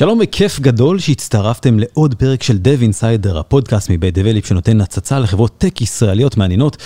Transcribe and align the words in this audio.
שלום 0.00 0.18
וכיף 0.22 0.60
גדול 0.60 0.98
שהצטרפתם 0.98 1.78
לעוד 1.78 2.14
פרק 2.14 2.42
של 2.42 2.58
Dev 2.64 2.82
Insider, 2.82 3.38
הפודקאסט 3.38 3.90
מבית 3.90 4.18
דבליפ 4.18 4.46
שנותן 4.46 4.80
הצצה 4.80 5.18
לחברות 5.18 5.58
טק 5.58 5.80
ישראליות 5.80 6.36
מעניינות. 6.36 6.76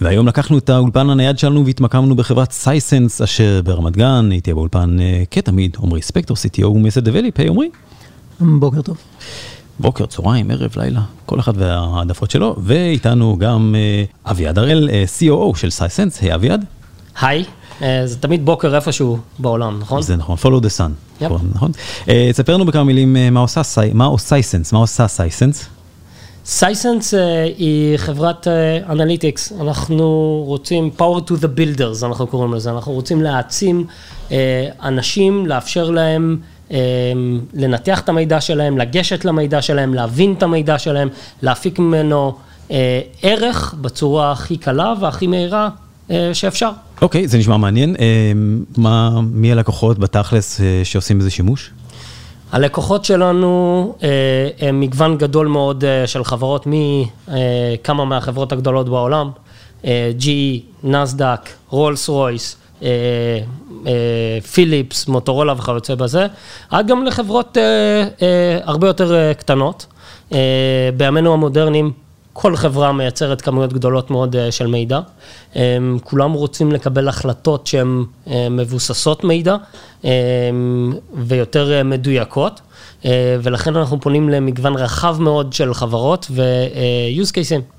והיום 0.00 0.28
לקחנו 0.28 0.58
את 0.58 0.70
האולפן 0.70 1.10
הנייד 1.10 1.38
שלנו 1.38 1.66
והתמקמנו 1.66 2.16
בחברת 2.16 2.52
סייסנס 2.52 3.22
אשר 3.22 3.60
ברמת 3.64 3.96
גן, 3.96 4.28
איתי 4.30 4.54
באולפן 4.54 5.00
אה, 5.00 5.22
כתמיד, 5.30 5.76
עמרי 5.82 6.02
ספקטור, 6.02 6.36
CTO 6.36 6.66
ומייסד 6.66 7.04
דבליפ, 7.04 7.40
היי 7.40 7.48
עמרי. 7.48 7.68
בוקר 8.40 8.82
טוב. 8.82 8.96
בוקר, 9.80 10.06
צהריים, 10.06 10.50
ערב, 10.50 10.72
לילה, 10.76 11.02
כל 11.26 11.40
אחד 11.40 11.52
והעדפות 11.56 12.30
שלו, 12.30 12.56
ואיתנו 12.62 13.36
גם 13.38 13.74
אה, 13.78 14.30
אביעד 14.30 14.58
הראל, 14.58 14.88
אה, 14.92 15.04
COO 15.20 15.58
של 15.58 15.70
סייסנס, 15.70 16.20
היי 16.20 16.34
אביעד. 16.34 16.64
היי, 17.20 17.44
זה 17.80 18.16
תמיד 18.20 18.44
בוקר 18.44 18.74
איפשהו 18.74 19.18
בעולם, 19.38 19.78
נכון? 19.80 20.02
זה 20.02 20.16
נכון, 20.16 20.36
follow 20.42 20.60
the 20.62 20.78
sun, 20.78 21.22
Yep. 21.22 21.24
נכון. 21.54 21.72
אה, 22.08 22.30
תספר 22.32 22.54
לנו 22.54 22.64
בכמה 22.64 22.84
מילים 22.84 23.16
אה, 23.16 23.30
מה 23.30 23.40
עושה 23.40 23.60
מה 23.94 24.04
עושה 24.04 24.26
סייסנס, 24.26 24.72
מה 24.72 24.78
עושה 24.78 25.08
סייסנס? 25.08 25.66
סייסנס 26.44 27.14
אה, 27.14 27.42
היא 27.58 27.96
חברת 27.96 28.46
analytics, 28.90 29.52
אנחנו 29.60 30.04
רוצים 30.46 30.90
power 30.98 31.20
to 31.28 31.32
the 31.32 31.46
builders, 31.58 32.06
אנחנו 32.06 32.26
קוראים 32.26 32.54
לזה, 32.54 32.70
אנחנו 32.70 32.92
רוצים 32.92 33.22
להעצים 33.22 33.86
אה, 34.32 34.68
אנשים, 34.82 35.46
לאפשר 35.46 35.90
להם 35.90 36.36
אה, 36.70 36.78
לנתח 37.54 38.00
את 38.00 38.08
המידע 38.08 38.40
שלהם, 38.40 38.78
לגשת 38.78 39.24
למידע 39.24 39.62
שלהם, 39.62 39.94
להבין 39.94 40.34
את 40.38 40.42
המידע 40.42 40.78
שלהם, 40.78 41.08
להפיק 41.42 41.78
ממנו 41.78 42.34
אה, 42.70 43.00
ערך 43.22 43.74
בצורה 43.80 44.32
הכי 44.32 44.56
קלה 44.56 44.94
והכי 45.00 45.26
מהירה 45.26 45.64
אה, 45.64 45.85
שאפשר. 46.32 46.70
אוקיי, 47.02 47.28
זה 47.28 47.38
נשמע 47.38 47.56
מעניין. 47.56 47.96
אה, 47.98 48.32
מה, 48.76 49.20
מי 49.20 49.52
הלקוחות 49.52 49.98
בתכלס 49.98 50.60
אה, 50.60 50.80
שעושים 50.84 51.18
בזה 51.18 51.30
שימוש? 51.30 51.70
הלקוחות 52.52 53.04
שלנו 53.04 53.94
אה, 54.02 54.08
הם 54.68 54.80
מגוון 54.80 55.18
גדול 55.18 55.46
מאוד 55.46 55.84
אה, 55.84 56.06
של 56.06 56.24
חברות 56.24 56.66
מכמה 56.66 58.04
מהחברות 58.04 58.52
הגדולות 58.52 58.88
בעולם, 58.88 59.30
אה, 59.84 60.10
GE, 60.20 60.60
נסדק, 60.84 61.50
רולס 61.68 62.08
רויס, 62.08 62.56
אה, 62.82 62.88
אה, 63.86 63.92
פיליפס, 64.52 65.08
מוטורולה 65.08 65.52
וכיוצא 65.52 65.94
בזה, 65.94 66.26
עד 66.70 66.86
גם 66.86 67.04
לחברות 67.04 67.56
אה, 67.56 67.62
אה, 68.22 68.58
הרבה 68.64 68.86
יותר 68.86 69.14
אה, 69.14 69.34
קטנות. 69.34 69.86
אה, 70.32 70.38
בימינו 70.96 71.32
המודרניים 71.32 71.92
כל 72.38 72.56
חברה 72.56 72.92
מייצרת 72.92 73.40
כמויות 73.40 73.72
גדולות 73.72 74.10
מאוד 74.10 74.36
אה, 74.36 74.52
של 74.52 74.66
מידע. 74.66 75.00
אה, 75.56 75.78
כולם 76.04 76.32
רוצים 76.32 76.72
לקבל 76.72 77.08
החלטות 77.08 77.66
שהן 77.66 78.04
אה, 78.26 78.48
מבוססות 78.50 79.24
מידע 79.24 79.56
אה, 80.04 80.10
ויותר 81.14 81.72
אה, 81.72 81.82
מדויקות, 81.82 82.60
ולכן 83.42 83.76
אנחנו 83.76 84.00
פונים 84.00 84.28
למגוון 84.28 84.74
רחב 84.76 85.16
מאוד 85.20 85.52
של 85.52 85.74
חברות 85.74 86.26
ו-use 86.30 87.30
cases. 87.30 87.75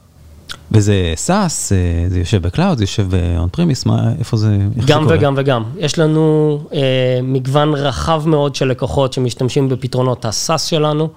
וזה 0.71 1.13
SaaS, 1.27 1.31
אה, 1.31 2.09
זה 2.09 2.19
יושב 2.19 2.41
ב 2.41 2.46
cloud, 2.46 2.77
זה 2.77 2.83
יושב 2.83 3.07
ב-on 3.09 3.57
premise, 3.57 3.83
מה, 3.85 4.11
איפה 4.19 4.37
זה, 4.37 4.57
איך 4.77 4.85
זה 4.85 4.93
גם 4.93 5.03
קורה? 5.03 5.15
וגם 5.17 5.33
וגם. 5.37 5.63
יש 5.77 5.99
לנו 5.99 6.59
אה, 6.73 6.79
מגוון 7.23 7.73
רחב 7.73 8.23
מאוד 8.25 8.55
של 8.55 8.67
לקוחות 8.67 9.13
שמשתמשים 9.13 9.69
בפתרונות 9.69 10.25
ה-SaaS 10.25 10.57
שלנו. 10.57 11.09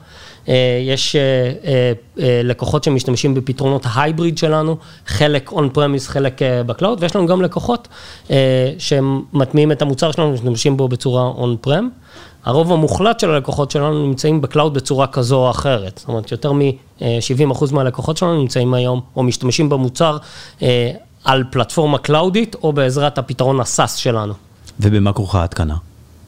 אה, 0.48 0.54
יש 0.86 1.16
אה, 1.16 1.20
אה, 1.64 1.92
אה, 2.20 2.40
לקוחות 2.44 2.84
שמשתמשים 2.84 3.34
בפתרונות 3.34 3.86
ה 3.88 3.95
hybrid 3.95 4.38
שלנו, 4.38 4.76
חלק 5.06 5.50
on 5.50 5.76
premise, 5.76 6.06
חלק 6.06 6.42
אה, 6.42 6.62
ב 6.62 6.67
cloud, 6.67 6.98
ויש 7.02 7.16
לנו 7.16 7.26
גם 7.26 7.42
לקוחות 7.42 7.88
אה, 8.30 8.72
שהם 8.78 9.22
מטמיעים 9.32 9.72
את 9.72 9.82
המוצר 9.82 10.12
שלנו 10.12 10.30
ומשתמשים 10.30 10.76
בו 10.76 10.88
בצורה 10.88 11.32
on 11.36 11.66
prem. 11.66 11.84
הרוב 12.44 12.72
המוחלט 12.72 13.20
של 13.20 13.30
הלקוחות 13.30 13.70
שלנו 13.70 14.06
נמצאים 14.06 14.40
ב 14.40 14.46
cloud 14.46 14.74
בצורה 14.74 15.06
כזו 15.06 15.36
או 15.36 15.50
אחרת. 15.50 15.98
זאת 15.98 16.08
אומרת, 16.08 16.32
יותר 16.32 16.52
מ-70% 16.52 17.72
מהלקוחות 17.72 18.16
שלנו 18.16 18.40
נמצאים 18.40 18.74
היום, 18.74 19.00
או 19.16 19.22
משתמשים 19.22 19.68
במוצר 19.68 20.18
אה, 20.62 20.90
על 21.24 21.44
פלטפורמה 21.50 21.98
קלאודית, 21.98 22.56
או 22.62 22.72
בעזרת 22.72 23.18
הפתרון 23.18 23.60
ה 23.60 23.67
SaaS 23.67 23.94
שלנו. 23.94 24.34
ובמה 24.80 25.12
כרוכה 25.12 25.40
ההתקנה? 25.40 25.76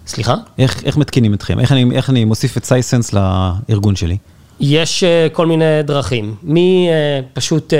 סליחה? 0.06 0.34
איך, 0.58 0.84
איך 0.84 0.96
מתקינים 0.96 1.34
אתכם? 1.34 1.60
איך 1.60 1.72
אני, 1.72 1.96
איך 1.96 2.10
אני 2.10 2.24
מוסיף 2.24 2.56
את 2.56 2.64
סייסנס 2.64 3.12
לארגון 3.12 3.96
שלי? 3.96 4.16
יש 4.60 5.04
אה, 5.04 5.26
כל 5.32 5.46
מיני 5.46 5.82
דרכים, 5.84 6.34
מפשוט 6.42 7.72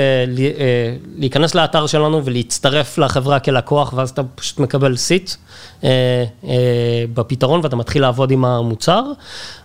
להיכנס 1.17 1.55
לאתר 1.55 1.87
שלנו 1.87 2.25
ולהצטרף 2.25 2.97
לחברה 2.97 3.39
כלקוח, 3.39 3.93
ואז 3.95 4.09
אתה 4.09 4.21
פשוט 4.35 4.59
מקבל 4.59 4.95
seat 4.95 5.31
אה, 5.83 5.89
אה, 6.43 7.03
בפתרון 7.13 7.59
ואתה 7.63 7.75
מתחיל 7.75 8.01
לעבוד 8.01 8.31
עם 8.31 8.45
המוצר, 8.45 9.03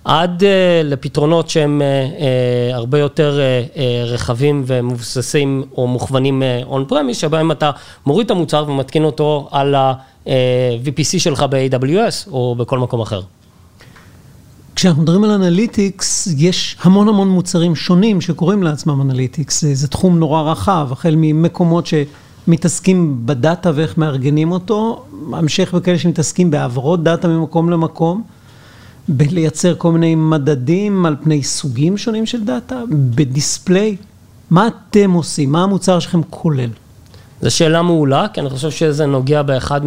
עד 0.05 0.45
אה, 0.45 0.81
לפתרונות 0.85 1.51
שהם 1.51 1.83
אה, 1.83 1.87
אה, 1.87 2.77
הרבה 2.77 2.99
יותר 2.99 3.41
אה, 3.41 3.65
אה, 3.77 4.05
רחבים 4.05 4.63
ומבוססים 4.67 5.65
או 5.77 5.87
מוכוונים 5.87 6.43
on 6.65 6.85
premise, 6.89 7.19
שבהם 7.19 7.51
אתה 7.53 7.71
מוריד 8.07 8.25
את 8.25 8.31
המוצר 8.31 8.65
ומתקין 8.69 9.05
אותו 9.05 9.49
על 9.51 9.75
ה-VPC 9.75 11.19
שלך 11.19 11.43
ב-AWS 11.51 12.31
או 12.33 12.55
בכל 12.55 12.79
מקום 12.79 13.01
אחר. 13.01 13.21
כשאנחנו 14.79 15.03
מדברים 15.03 15.25
על 15.25 15.31
analytics, 15.31 16.29
יש 16.37 16.77
המון 16.83 17.09
המון 17.09 17.29
מוצרים 17.29 17.77
שונים 17.77 18.21
שקוראים 18.21 18.63
לעצמם 18.63 19.01
analytics. 19.01 19.61
זה, 19.61 19.75
זה 19.75 19.89
תחום 19.89 20.19
נורא 20.19 20.43
רחב, 20.43 20.89
החל 20.93 21.15
ממקומות 21.17 21.87
שמתעסקים 21.87 23.27
בדאטה 23.27 23.71
ואיך 23.75 23.99
מארגנים 23.99 24.53
אותו, 24.53 25.05
המשך 25.33 25.75
בכאלה 25.75 25.99
שמתעסקים 25.99 26.51
בהעברות 26.51 27.03
דאטה 27.03 27.29
ממקום 27.29 27.71
למקום, 27.71 28.23
בלייצר 29.09 29.75
כל 29.79 29.93
מיני 29.93 30.15
מדדים 30.15 31.07
על 31.07 31.17
פני 31.23 31.43
סוגים 31.43 31.97
שונים 31.97 32.27
של 32.27 32.45
דאטה, 32.45 32.83
ב 32.91 33.03
display. 33.03 33.97
מה 34.51 34.69
אתם 34.69 35.11
עושים? 35.13 35.53
מה 35.53 35.63
המוצר 35.63 35.99
שלכם 35.99 36.21
כולל? 36.31 36.71
זו 37.43 37.51
שאלה 37.51 37.83
מעולה, 37.83 38.27
כי 38.33 38.41
אני 38.41 38.51
חושב 38.51 38.71
שזה 38.71 39.07
נוגע 39.07 39.43
באחד 39.43 39.81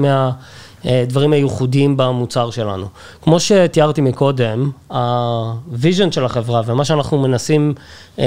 מהדברים 0.85 1.33
הייחודיים 1.33 1.97
במוצר 1.97 2.51
שלנו. 2.51 2.87
כמו 3.21 3.39
שתיארתי 3.39 4.01
מקודם, 4.01 4.71
ה-vision 4.87 6.11
של 6.11 6.25
החברה 6.25 6.61
ומה 6.65 6.85
שאנחנו 6.85 7.17
מנסים 7.17 7.73
אה, 8.19 8.23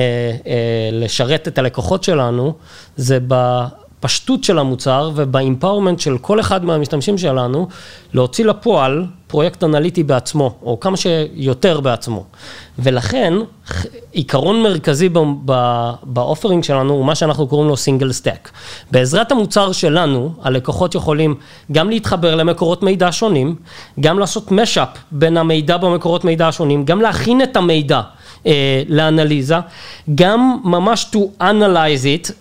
אה, 0.47 0.88
לשרת 0.93 1.48
את 1.48 1.59
הלקוחות 1.59 2.04
שלנו, 2.04 2.53
זה 2.97 3.19
בפשטות 4.04 4.44
של 4.44 4.59
המוצר 4.59 5.10
וב-empowerment 5.14 6.00
של 6.00 6.19
כל 6.19 6.41
אחד 6.41 6.65
מהמשתמשים 6.65 7.19
שלנו, 7.19 7.69
להוציא 8.15 8.44
לפועל 8.44 9.06
פרויקט 9.26 9.65
אנליטי 9.65 10.03
בעצמו, 10.03 10.54
או 10.62 10.81
כמה 10.81 10.97
שיותר 10.97 11.81
בעצמו. 11.81 12.25
ולכן, 12.78 13.34
עיקרון 14.12 14.62
מרכזי 14.62 15.09
ב-offering 16.02 16.64
שלנו 16.64 16.93
הוא 16.93 17.04
מה 17.04 17.14
שאנחנו 17.14 17.47
קוראים 17.47 17.69
לו 17.69 17.76
single 17.76 18.12
stack. 18.12 18.50
בעזרת 18.91 19.32
המוצר 19.32 19.72
שלנו, 19.72 20.32
הלקוחות 20.43 20.94
יכולים 20.94 21.34
גם 21.72 21.91
להתחבר 21.91 22.34
למקורות 22.34 22.82
מידע 22.82 23.09
שונים, 23.12 23.56
גם 24.00 24.19
לעשות 24.19 24.53
mashup 24.52 24.88
בין 25.10 25.37
המידע 25.37 25.76
במקורות 25.76 26.25
מידע 26.25 26.48
השונים, 26.48 26.84
גם 26.84 27.00
להכין 27.00 27.43
את 27.43 27.56
המידע 27.56 28.00
אה, 28.47 28.82
לאנליזה, 28.88 29.56
גם 30.14 30.59
ממש 30.64 31.06
to 31.14 31.43
analyze 31.43 32.28
it, 32.28 32.32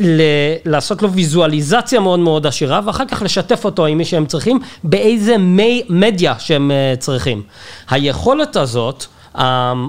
ל- 0.00 0.54
לעשות 0.64 1.02
לו 1.02 1.12
ויזואליזציה 1.12 2.00
מאוד 2.00 2.18
מאוד 2.18 2.46
עשירה, 2.46 2.80
ואחר 2.84 3.04
כך 3.04 3.22
לשתף 3.22 3.64
אותו 3.64 3.86
עם 3.86 3.98
מי 3.98 4.04
שהם 4.04 4.26
צריכים, 4.26 4.58
באיזה 4.84 5.38
מי 5.38 5.82
מדיה 5.88 6.34
שהם 6.38 6.70
uh, 6.70 7.00
צריכים. 7.00 7.42
היכולת 7.90 8.56
הזאת, 8.56 9.04
um, 9.34 9.38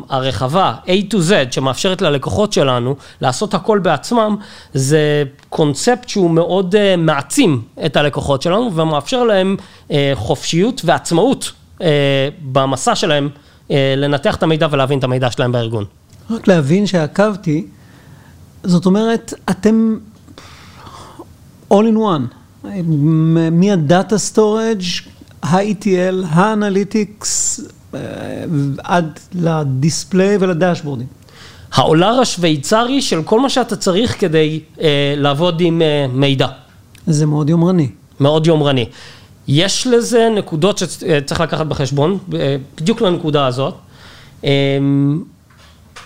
הרחבה, 0.09 0.73
A 0.85 1.13
to 1.13 1.15
Z, 1.15 1.51
שמאפשרת 1.51 2.01
ללקוחות 2.01 2.53
שלנו 2.53 2.95
לעשות 3.21 3.53
הכל 3.53 3.79
בעצמם, 3.79 4.35
זה 4.73 5.23
קונספט 5.49 6.09
שהוא 6.09 6.31
מאוד 6.31 6.75
uh, 6.75 6.77
מעצים 6.97 7.61
את 7.85 7.97
הלקוחות 7.97 8.41
שלנו, 8.41 8.71
ומאפשר 8.75 9.23
להם 9.23 9.55
uh, 9.88 9.91
חופשיות 10.15 10.81
ועצמאות 10.85 11.51
uh, 11.79 11.83
במסע 12.41 12.95
שלהם 12.95 13.29
uh, 13.67 13.71
לנתח 13.97 14.35
את 14.35 14.44
המידע 14.44 14.68
ולהבין 14.71 15.00
את 15.00 15.03
המידע 15.03 15.31
שלהם 15.31 15.51
בארגון. 15.51 15.85
רק 16.31 16.47
להבין 16.47 16.88
שעקבתי, 16.88 17.65
זאת 18.65 18.85
אומרת, 18.85 19.33
אתם 19.50 19.97
all 21.73 21.85
in 21.94 21.97
one, 21.97 22.63
מה-data 23.51 24.18
storage, 24.18 24.81
ה-ETL, 25.44 26.25
ה-analytics, 26.30 27.62
עד 28.83 29.19
ל-display 29.33 30.38
ולדשבורדים. 30.39 31.07
האולר 31.74 32.19
השוויצרי 32.21 33.01
של 33.01 33.23
כל 33.23 33.39
מה 33.39 33.50
שאתה 33.50 33.75
צריך 33.75 34.19
כדי 34.19 34.59
אה, 34.81 35.13
לעבוד 35.18 35.61
עם 35.61 35.81
אה, 35.81 36.06
מידע. 36.13 36.47
זה 37.07 37.25
מאוד 37.25 37.50
יומרני. 37.50 37.89
מאוד 38.19 38.47
יומרני. 38.47 38.85
יש 39.47 39.88
לזה 39.88 40.29
נקודות 40.35 40.77
שצריך 40.77 41.41
לקחת 41.41 41.65
בחשבון, 41.65 42.18
אה, 42.33 42.56
בדיוק 42.77 43.01
לנקודה 43.01 43.47
הזאת. 43.47 43.73
אה, 44.45 44.50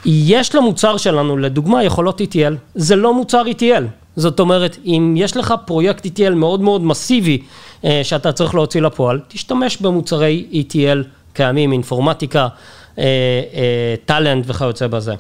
יש 0.06 0.56
למוצר 0.56 0.98
שלנו, 0.98 1.38
לדוגמה, 1.38 1.84
יכולות 1.84 2.22
ETL. 2.22 2.54
זה 2.76 2.96
לא 2.96 3.14
מוצר 3.14 3.44
ETL. 3.46 3.84
זאת 4.16 4.40
אומרת, 4.40 4.78
אם 4.86 5.14
יש 5.18 5.38
לך 5.38 5.54
פרויקט 5.66 6.06
ETL 6.06 6.34
מאוד 6.36 6.62
מאוד 6.62 6.84
מסיבי 6.84 7.42
אה, 7.86 8.02
שאתה 8.04 8.32
צריך 8.32 8.56
להוציא 8.56 8.82
לפועל, 8.82 9.20
תשתמש 9.28 9.78
במוצרי 9.78 10.46
ETL 10.52 11.04
קיימים, 11.34 11.72
אינפורמטיקה, 11.72 12.48
טאלנט 14.06 14.46
וכיוצא 14.48 14.88
בזה. 14.88 15.14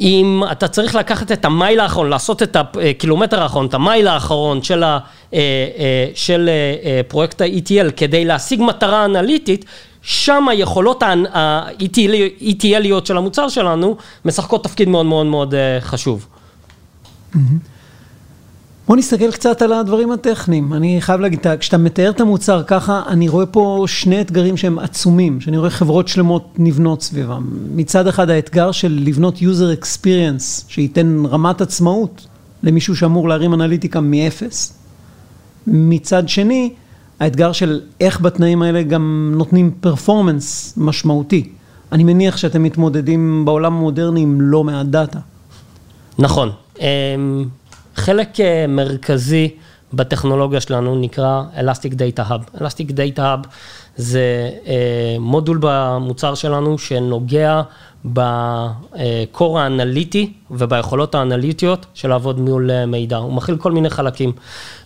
אם 0.00 0.42
אתה 0.52 0.68
צריך 0.68 0.94
לקחת 0.94 1.32
את 1.32 1.44
המייל 1.44 1.80
האחרון, 1.80 2.10
לעשות 2.10 2.42
את 2.42 2.56
הקילומטר 2.56 3.42
האחרון, 3.42 3.66
את 3.66 3.74
המייל 3.74 4.08
האחרון 4.08 4.62
של, 4.62 4.82
ה, 4.82 4.98
של 6.14 6.50
פרויקט 7.08 7.40
ה-ETL 7.40 7.90
כדי 7.96 8.24
להשיג 8.24 8.62
מטרה 8.62 9.04
אנליטית, 9.04 9.64
שם 10.02 10.48
היכולות 10.48 11.02
ה-ETLיות 11.02 13.06
של 13.06 13.16
המוצר 13.16 13.48
שלנו 13.48 13.96
משחקות 14.24 14.64
תפקיד 14.64 14.88
מאוד 14.88 15.06
מאוד 15.06 15.26
מאוד 15.26 15.54
חשוב. 15.80 16.26
בוא 18.88 18.96
נסתכל 18.96 19.30
קצת 19.30 19.62
על 19.62 19.72
הדברים 19.72 20.12
הטכניים. 20.12 20.74
אני 20.74 21.00
חייב 21.00 21.20
להגיד, 21.20 21.40
כשאתה 21.60 21.78
מתאר 21.78 22.10
את 22.10 22.20
המוצר 22.20 22.62
ככה, 22.66 23.02
אני 23.06 23.28
רואה 23.28 23.46
פה 23.46 23.84
שני 23.88 24.20
אתגרים 24.20 24.56
שהם 24.56 24.78
עצומים, 24.78 25.40
שאני 25.40 25.58
רואה 25.58 25.70
חברות 25.70 26.08
שלמות 26.08 26.54
נבנות 26.58 27.02
סביבם. 27.02 27.46
מצד 27.74 28.06
אחד 28.06 28.30
האתגר 28.30 28.72
של 28.72 28.98
לבנות 29.04 29.38
user 29.38 29.82
experience, 29.82 30.64
שייתן 30.68 31.22
רמת 31.30 31.60
עצמאות 31.60 32.26
למישהו 32.62 32.96
שאמור 32.96 33.28
להרים 33.28 33.54
אנליטיקה 33.54 34.00
מאפס. 34.00 34.78
מצד 35.66 36.28
שני, 36.28 36.70
האתגר 37.20 37.52
של 37.52 37.80
איך 38.00 38.20
בתנאים 38.20 38.62
האלה 38.62 38.82
גם 38.82 39.34
נותנים 39.36 39.70
פרפורמנס 39.80 40.74
משמעותי. 40.76 41.48
אני 41.92 42.04
מניח 42.04 42.36
שאתם 42.36 42.62
מתמודדים 42.62 43.44
בעולם 43.44 43.74
המודרני 43.74 44.20
עם 44.20 44.40
לא 44.40 44.64
מעט 44.64 44.86
דאטה. 44.86 45.18
נכון. 46.18 46.50
חלק 47.96 48.40
אה, 48.40 48.66
מרכזי 48.68 49.48
בטכנולוגיה 49.94 50.60
שלנו 50.60 51.00
נקרא 51.00 51.42
Elastic 51.56 51.92
Data 51.92 52.30
Hub. 52.30 52.58
Elastic 52.58 52.90
Data 52.90 53.18
Hub 53.18 53.48
זה 53.96 54.50
אה, 54.66 55.16
מודול 55.20 55.58
במוצר 55.60 56.34
שלנו 56.34 56.78
שנוגע 56.78 57.62
בקור 58.04 59.60
האנליטי 59.60 60.32
וביכולות 60.50 61.14
האנליטיות 61.14 61.86
של 61.94 62.08
לעבוד 62.08 62.40
מול 62.40 62.70
אה, 62.70 62.86
מידע. 62.86 63.16
הוא 63.16 63.32
מכיל 63.32 63.56
כל 63.56 63.72
מיני 63.72 63.90
חלקים. 63.90 64.32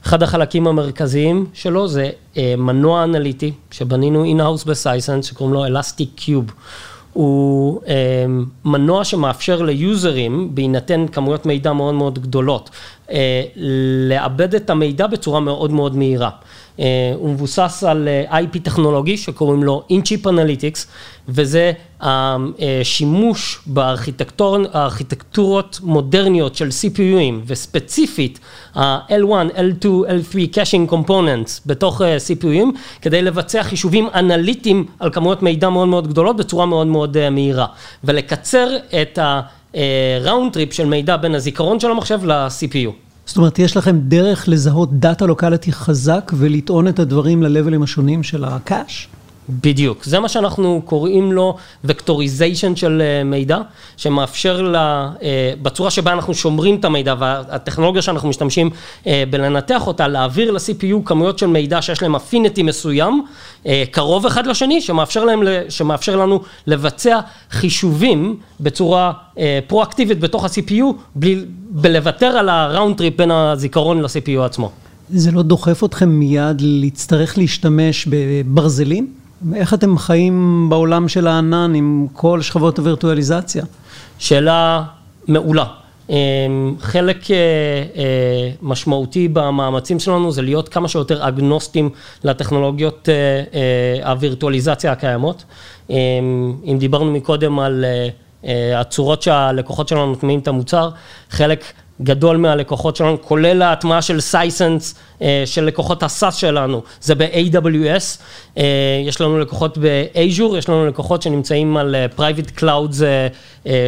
אחד 0.07 0.23
החלקים 0.23 0.67
המרכזיים 0.67 1.47
שלו 1.53 1.89
זה 1.89 2.11
מנוע 2.59 3.05
אנליטי 3.05 3.53
שבנינו 3.71 4.25
in-house 4.25 4.65
ב-Sisense 4.65 5.27
שקוראים 5.27 5.55
לו 5.55 5.67
Elastic 5.67 6.21
Cube. 6.21 6.53
הוא 7.15 7.81
מנוע 8.65 9.05
שמאפשר 9.05 9.63
ליוזרים, 9.63 10.55
בהינתן 10.55 11.07
כמויות 11.13 11.47
מידע 11.47 11.73
מאוד 11.73 11.95
מאוד 11.95 12.19
גדולות, 12.19 12.71
לעבד 14.09 14.55
את 14.55 14.71
המידע 14.71 15.07
בצורה 15.07 15.41
מאוד 15.41 15.73
מאוד 15.73 15.97
מהירה. 15.97 16.31
הוא 17.15 17.31
מבוסס 17.31 17.85
על 17.87 18.09
IP 18.31 18.59
טכנולוגי 18.63 19.17
שקוראים 19.17 19.63
לו 19.63 19.83
In-Chip 19.91 20.27
Analytics, 20.27 20.87
וזה 21.29 21.73
השימוש 22.01 23.61
בארכיטקטורות 23.67 25.81
מודרניות 25.83 26.57
של 26.57 26.69
CPUים, 26.69 27.35
וספציפית 27.47 28.41
ה-L1, 28.75 29.57
L2, 29.57 29.85
L3 29.85 30.37
Caching 30.55 30.93
Components 30.93 31.61
בתוך 31.67 32.01
CPUים, 32.01 32.67
כדי 33.03 33.23
לבצע 33.23 33.63
חישובים 33.63 34.09
אנליטיים 34.15 34.87
על 35.01 35.11
כמויות 35.11 35.43
מידע 35.43 35.69
מאוד 35.69 35.89
מאוד 35.89 36.09
גדולות 36.09 36.37
בצורה 36.37 36.67
מאוד 36.67 36.87
מאוד 36.87 37.31
מהירה, 37.31 37.67
ולקצר 38.05 38.69
את 39.03 39.19
ה-Round 39.75 40.55
Trip 40.55 40.75
של 40.75 40.87
מידע 40.87 41.17
בין 41.17 41.35
הזיכרון 41.35 41.81
של 41.81 41.91
המחשב 41.91 42.25
ל-CPU. 42.25 42.91
זאת 43.27 43.37
אומרת, 43.37 43.59
יש 43.59 43.77
לכם 43.77 43.99
דרך 43.99 44.49
לזהות 44.49 44.93
data 44.93 45.27
locality 45.27 45.73
חזק 45.73 46.33
ולטעון 46.35 46.89
את 46.89 46.99
הדברים 46.99 47.43
ל-levelים 47.43 47.83
השונים 47.83 48.23
של 48.23 48.45
ה-cache? 48.45 49.09
בדיוק, 49.49 50.05
זה 50.05 50.21
מה 50.21 50.29
שאנחנו 50.29 50.83
קוראים 50.85 51.33
לו 51.33 51.57
vectorization 51.85 52.77
של 52.77 53.03
מידע, 53.25 53.59
שמאפשר 53.97 54.63
לה, 54.63 55.11
בצורה 55.63 55.91
שבה 55.91 56.13
אנחנו 56.13 56.35
שומרים 56.35 56.75
את 56.75 56.85
המידע 56.85 57.15
והטכנולוגיה 57.19 58.03
שאנחנו 58.03 58.29
משתמשים 58.29 58.71
בלנתח 59.07 59.87
אותה, 59.87 60.09
להעביר 60.09 60.51
ל-CPU 60.51 60.97
כמויות 61.05 61.39
של 61.39 61.47
מידע 61.47 61.83
שיש 61.83 62.03
להם 62.03 62.15
אפיניטי 62.15 62.63
מסוים, 62.63 63.25
קרוב 63.91 64.27
אחד 64.27 64.47
לשני, 64.47 64.81
שמאפשר, 64.81 65.25
להם, 65.25 65.43
שמאפשר 65.69 66.17
לנו 66.17 66.41
לבצע 66.67 67.21
חישובים 67.51 68.37
בצורה 68.61 69.13
פרואקטיבית 69.67 70.21
בתוך 70.21 70.45
ה-CPU, 70.45 70.85
בלי, 71.15 71.45
בלוותר 71.71 72.27
על 72.27 72.49
ה-round 72.49 72.99
trip 72.99 73.17
בין 73.17 73.31
הזיכרון 73.31 74.01
ל-CPU 74.01 74.41
עצמו. 74.41 74.71
זה 75.11 75.33
לא 75.33 75.43
דוחף 75.43 75.85
אתכם 75.85 76.09
מיד 76.09 76.61
להצטרך 76.61 77.39
להשתמש 77.39 78.09
בברזלים? 78.11 79.24
איך 79.55 79.75
אתם 79.75 79.99
חיים 79.99 80.67
בעולם 80.71 81.09
של 81.09 81.27
הענן 81.27 81.75
עם 81.75 82.07
כל 82.13 82.43
שכבות 82.43 82.79
הווירטואליזציה? 82.79 83.65
שאלה 84.19 84.85
מעולה. 85.29 85.65
חלק 86.81 87.19
משמעותי 88.63 89.29
במאמצים 89.29 89.99
שלנו 90.01 90.33
זה 90.33 90.43
להיות 90.43 90.69
כמה 90.69 90.89
שיותר 90.89 91.29
אגנוסטים 91.29 91.91
לטכנולוגיות 92.25 93.09
הווירטואליזציה 94.05 94.93
הקיימות. 94.93 95.45
אם 95.91 96.77
דיברנו 96.79 97.13
מקודם 97.13 97.59
על 97.59 97.85
הצורות 98.77 99.23
שהלקוחות 99.23 99.89
שלנו 99.89 100.07
נותנים 100.07 100.39
את 100.39 100.49
המוצר, 100.49 100.91
חלק 101.31 101.65
גדול 102.03 102.37
מהלקוחות 102.37 102.97
שלנו, 102.97 103.23
כולל 103.23 103.63
ההטמעה 103.63 104.03
של 104.03 104.21
סייסנס, 104.21 104.95
של 105.45 105.65
לקוחות 105.65 106.03
הסאס 106.03 106.35
שלנו, 106.35 106.83
זה 107.01 107.15
ב-AWS, 107.15 108.23
יש 109.07 109.21
לנו 109.21 109.39
לקוחות 109.39 109.79
ב-Azure, 109.79 110.57
יש 110.59 110.69
לנו 110.69 110.87
לקוחות 110.87 111.23
שנמצאים 111.23 111.77
על 111.77 111.97
Private 112.17 112.61
Clouds 112.61 113.03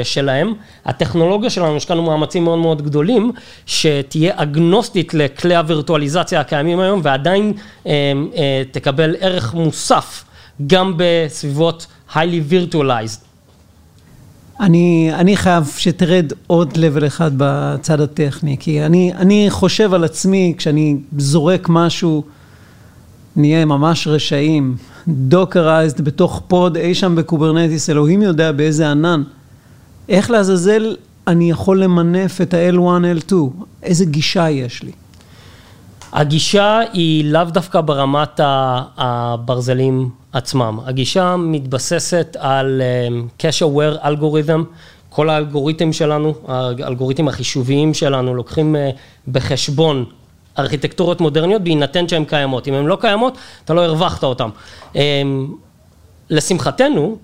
שלהם. 0.04 0.54
הטכנולוגיה 0.84 1.50
שלנו, 1.50 1.80
כאן 1.80 1.98
מאמצים 1.98 2.44
מאוד 2.44 2.58
מאוד 2.58 2.82
גדולים, 2.82 3.32
שתהיה 3.66 4.32
אגנוסטית 4.36 5.14
לכלי 5.14 5.56
הווירטואליזציה 5.56 6.40
הקיימים 6.40 6.80
היום, 6.80 7.00
ועדיין 7.02 7.52
תקבל 8.70 9.16
ערך 9.20 9.54
מוסף 9.54 10.24
גם 10.66 10.94
בסביבות 10.96 11.86
highly 12.12 12.52
virtualized. 12.52 13.25
אני, 14.60 15.10
אני 15.14 15.36
חייב 15.36 15.72
שתרד 15.76 16.32
עוד 16.46 16.76
לבל 16.76 17.06
אחד 17.06 17.30
בצד 17.36 18.00
הטכני, 18.00 18.56
כי 18.60 18.82
אני, 18.82 19.12
אני 19.14 19.46
חושב 19.50 19.94
על 19.94 20.04
עצמי, 20.04 20.54
כשאני 20.58 20.96
זורק 21.18 21.66
משהו, 21.68 22.24
נהיה 23.36 23.64
ממש 23.64 24.06
רשעים, 24.06 24.76
dockerized 25.08 26.00
בתוך 26.00 26.42
pod 26.48 26.76
אי 26.76 26.94
שם 26.94 27.16
ב-Kubernetes, 27.16 27.90
אלוהים 27.90 28.22
יודע 28.22 28.52
באיזה 28.52 28.90
ענן. 28.90 29.22
איך 30.08 30.30
לעזאזל 30.30 30.96
אני 31.26 31.50
יכול 31.50 31.82
למנף 31.82 32.40
את 32.40 32.54
ה-L1, 32.54 33.30
L2? 33.30 33.34
איזה 33.82 34.04
גישה 34.04 34.50
יש 34.50 34.82
לי? 34.82 34.92
הגישה 36.16 36.80
היא 36.92 37.24
לאו 37.24 37.44
דווקא 37.44 37.80
ברמת 37.80 38.40
הברזלים 38.96 40.10
עצמם. 40.32 40.78
הגישה 40.84 41.36
מתבססת 41.36 42.36
על 42.40 42.82
cache 43.38 43.62
aware 43.62 44.06
אלגוריתם, 44.06 44.64
כל 45.08 45.30
האלגוריתם 45.30 45.92
שלנו, 45.92 46.34
האלגוריתמים 46.48 47.28
החישוביים 47.28 47.94
שלנו 47.94 48.34
לוקחים 48.34 48.76
בחשבון 49.28 50.04
ארכיטקטורות 50.58 51.20
מודרניות 51.20 51.62
בהינתן 51.62 52.08
שהן 52.08 52.24
קיימות. 52.24 52.68
אם 52.68 52.74
הן 52.74 52.84
לא 52.86 52.98
קיימות, 53.00 53.38
אתה 53.64 53.74
לא 53.74 53.84
הרווחת 53.84 54.24
אותן. 54.24 54.48
לשמחתנו, 56.30 57.16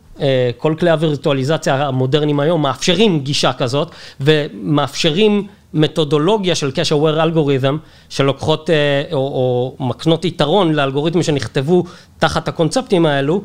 כל 0.57 0.75
כלי 0.79 0.91
הווירטואליזציה 0.91 1.87
המודרניים 1.87 2.41
היום 2.41 2.63
מאפשרים 2.63 3.21
גישה 3.21 3.53
כזאת 3.53 3.91
ומאפשרים 4.21 5.47
מתודולוגיה 5.75 6.55
של 6.55 6.71
cache 6.75 6.93
aware 6.93 7.23
אלגוריתם 7.23 7.77
שלוקחות 8.09 8.71
או, 9.13 9.17
או 9.19 9.87
מקנות 9.87 10.25
יתרון 10.25 10.73
לאלגוריתמים 10.73 11.23
שנכתבו 11.23 11.85
תחת 12.19 12.49
הקונספטים 12.49 13.07
האלו 13.07 13.43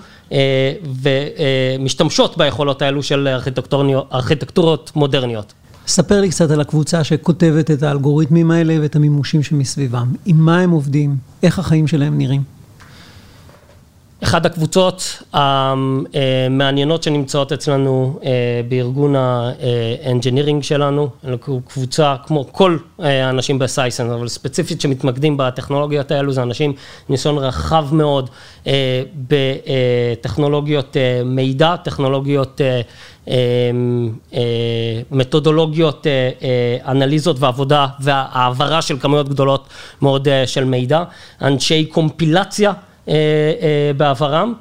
ומשתמשות 1.80 2.38
ביכולות 2.38 2.82
האלו 2.82 3.04
של 3.04 3.28
ארכיטקטורות 4.12 4.92
מודרניות. 4.96 5.54
ספר 5.88 6.22
לי 6.22 6.30
קצת 6.30 6.52
על 6.52 6.62
הקבוצה 6.62 7.04
שכותבת 7.04 7.72
את 7.72 7.84
האלגוריתמים 7.84 8.52
האלה 8.52 8.76
ואת 8.82 8.96
המימושים 8.96 9.44
שמסביבם. 9.44 10.08
עם 10.26 10.38
מה 10.38 10.60
הם 10.60 10.72
עובדים? 10.72 11.16
איך 11.44 11.60
החיים 11.60 11.88
שלהם 11.88 12.18
נראים? 12.18 12.57
אחת 14.24 14.46
הקבוצות 14.46 15.24
המעניינות 15.34 17.04
שנמצאות 17.04 17.52
אצלנו 17.52 18.20
בארגון 18.70 19.16
האנג'ינירינג 19.16 20.64
שלנו, 20.64 21.10
קבוצה 21.68 22.16
כמו 22.26 22.46
כל 22.52 22.78
האנשים 23.00 23.60
בסייסן, 23.60 24.10
אבל 24.10 24.28
ספציפית 24.28 24.82
שמתמקדים 24.82 25.38
בטכנולוגיות 25.38 26.12
האלו, 26.12 26.32
זה 26.32 26.44
אנשים 26.44 26.70
עם 26.70 26.76
ניסיון 27.10 27.38
רחב 27.38 27.88
מאוד 27.92 28.30
בטכנולוגיות 29.28 30.98
מידע, 31.26 31.76
טכנולוגיות, 31.76 32.62
מתודולוגיות, 35.12 36.08
אנליזות 36.88 37.40
ועבודה 37.40 37.88
והעברה 38.00 38.82
של 38.82 39.00
כמויות 39.00 39.30
גדולות 39.30 39.68
מאוד 40.02 40.28
של 40.46 40.64
מידע, 40.64 41.04
אנשי 41.42 41.86
קומפילציה 41.86 42.74
בעברם, 43.98 44.54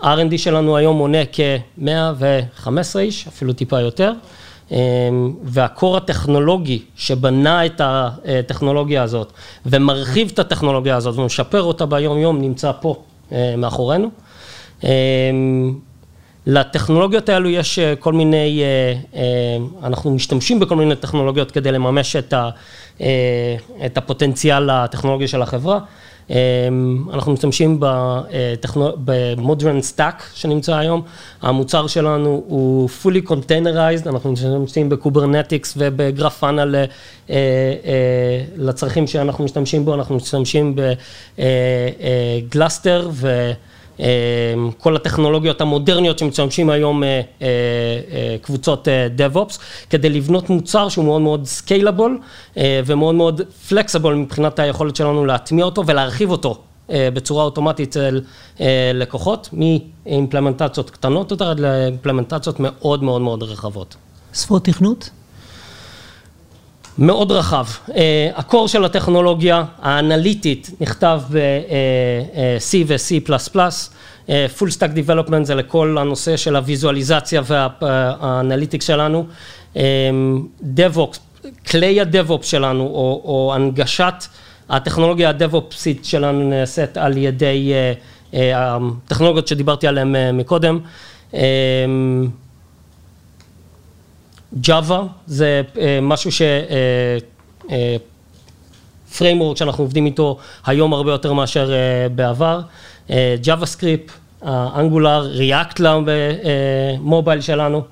R&D 0.00 0.38
שלנו 0.38 0.76
היום 0.76 0.96
מונה 0.96 1.18
כ-115 1.32 2.98
איש, 2.98 3.26
אפילו 3.28 3.52
טיפה 3.52 3.80
יותר, 3.80 4.12
והקור 5.44 5.96
הטכנולוגי 5.96 6.82
שבנה 6.96 7.66
את 7.66 7.80
הטכנולוגיה 7.84 9.02
הזאת 9.02 9.32
ומרחיב 9.66 10.30
את 10.34 10.38
הטכנולוגיה 10.38 10.96
הזאת 10.96 11.18
ומשפר 11.18 11.62
אותה 11.62 11.86
ביום 11.86 12.18
יום 12.18 12.40
נמצא 12.40 12.72
פה 12.80 13.02
מאחורינו. 13.58 14.10
לטכנולוגיות 16.46 17.28
האלו 17.28 17.48
יש 17.48 17.78
כל 17.98 18.12
מיני, 18.12 18.62
אנחנו 19.82 20.10
משתמשים 20.14 20.60
בכל 20.60 20.76
מיני 20.76 20.96
טכנולוגיות 20.96 21.50
כדי 21.50 21.72
לממש 21.72 22.16
את 23.86 23.98
הפוטנציאל 23.98 24.70
הטכנולוגי 24.70 25.28
של 25.28 25.42
החברה. 25.42 25.78
אנחנו 27.12 27.32
משתמשים 27.32 27.80
ב-modern 29.04 29.82
stack 29.82 30.30
שנמצא 30.34 30.76
היום, 30.76 31.02
המוצר 31.42 31.86
שלנו 31.86 32.42
הוא 32.46 32.88
fully 33.02 33.28
containerized, 33.28 34.08
אנחנו 34.08 34.32
משתמשים 34.32 34.88
ב-Kubernetes 34.88 35.74
וב-Grafana 35.76 36.64
לצרכים 38.56 39.06
שאנחנו 39.06 39.44
משתמשים 39.44 39.84
בו, 39.84 39.94
אנחנו 39.94 40.16
משתמשים 40.16 40.76
בגלסטר 41.38 43.10
וכל 44.02 44.96
הטכנולוגיות 44.96 45.60
המודרניות 45.60 46.18
שמשתמשים 46.18 46.70
היום 46.70 47.02
קבוצות 48.42 48.88
DevOps, 49.16 49.58
כדי 49.90 50.08
לבנות 50.08 50.50
מוצר 50.50 50.88
שהוא 50.88 51.04
מאוד 51.04 51.22
מאוד 51.22 51.46
scalable 51.58 52.60
ומאוד 52.86 53.14
מאוד 53.14 53.40
flexible 53.70 54.08
מבחינת 54.08 54.58
היכולת 54.58 54.96
שלנו 54.96 55.26
להטמיע 55.26 55.64
אותו 55.64 55.86
ולהרחיב 55.86 56.30
אותו 56.30 56.58
בצורה 56.88 57.44
אוטומטית 57.44 57.88
אצל 57.88 58.20
לקוחות, 58.94 59.48
מאימפלמנטציות 59.52 60.90
קטנות 60.90 61.30
יותר 61.30 61.50
עד 61.50 61.60
לאימפלמנטציות 61.60 62.56
מאוד 62.60 63.02
מאוד 63.02 63.20
מאוד 63.20 63.42
רחבות. 63.42 63.96
שפות 64.34 64.64
תכנות? 64.64 65.10
מאוד 66.98 67.32
רחב. 67.32 67.66
הקור 68.34 68.68
של 68.68 68.84
הטכנולוגיה 68.84 69.64
האנליטית 69.82 70.70
נכתב 70.80 71.20
ב-C 71.30 72.74
ו-C++, 72.86 73.30
Full 74.26 74.70
Stack 74.78 75.08
Development 75.08 75.42
זה 75.42 75.54
לכל 75.54 75.96
הנושא 76.00 76.36
של 76.36 76.56
הוויזואליזציה 76.56 77.42
והאנליטיקס 77.46 78.86
שלנו, 78.86 79.26
DevOps, 80.76 81.18
כלי 81.70 82.00
ה-DevOps 82.00 82.42
שלנו 82.42 82.82
או 83.24 83.52
הנגשת 83.54 84.14
הטכנולוגיה 84.68 85.30
ה-DevOpsית 85.30 85.98
שלנו 86.02 86.50
נעשית 86.50 86.96
על 86.96 87.16
ידי 87.16 87.72
הטכנולוגיות 88.32 89.48
שדיברתי 89.48 89.86
עליהן 89.86 90.36
מקודם. 90.36 90.80
Java 94.60 95.02
זה 95.26 95.62
משהו 96.02 96.32
ש... 96.32 96.42
framework 99.18 99.56
שאנחנו 99.56 99.84
עובדים 99.84 100.06
איתו 100.06 100.38
היום 100.66 100.92
הרבה 100.94 101.12
יותר 101.12 101.32
מאשר 101.32 101.70
בעבר, 102.14 102.60
JavaScript, 103.44 104.42
Angular, 104.74 105.38
React 105.38 105.82
למובייל 105.82 107.40
שלנו. 107.40 107.82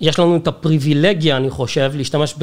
יש 0.00 0.18
לנו 0.18 0.36
את 0.36 0.48
הפריבילגיה, 0.48 1.36
אני 1.36 1.50
חושב, 1.50 1.92
להשתמש 1.94 2.34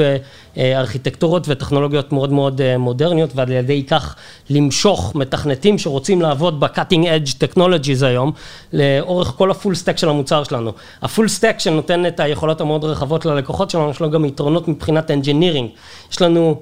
בארכיטקטורות 0.56 1.46
וטכנולוגיות 1.50 2.12
מאוד 2.12 2.32
מאוד 2.32 2.62
מודרניות 2.78 3.30
ועל 3.36 3.52
ידי 3.52 3.84
כך 3.84 4.16
למשוך 4.50 5.12
מתכנתים 5.16 5.78
שרוצים 5.78 6.22
לעבוד 6.22 6.60
ב-cutting 6.60 7.04
edge 7.04 7.32
technologies 7.44 8.06
היום 8.06 8.32
לאורך 8.74 9.28
כל 9.28 9.52
ה-full 9.52 9.76
stack 9.76 9.98
של 9.98 10.10
המוצר 10.10 10.44
שלנו. 10.44 10.72
ה-full 11.02 11.28
stack 11.28 11.56
שנותן 11.60 12.06
את 12.06 12.20
היכולות 12.20 12.62
המאוד 12.62 12.84
רחבות 12.84 13.26
ללקוחות 13.26 13.70
שלנו, 13.70 13.90
יש 13.90 14.00
לו 14.00 14.12
גם 14.12 14.26
יתרונות 14.26 14.68
מבחינת 14.68 15.12
engineering. 15.12 15.68
יש 16.12 16.22
לנו 16.22 16.62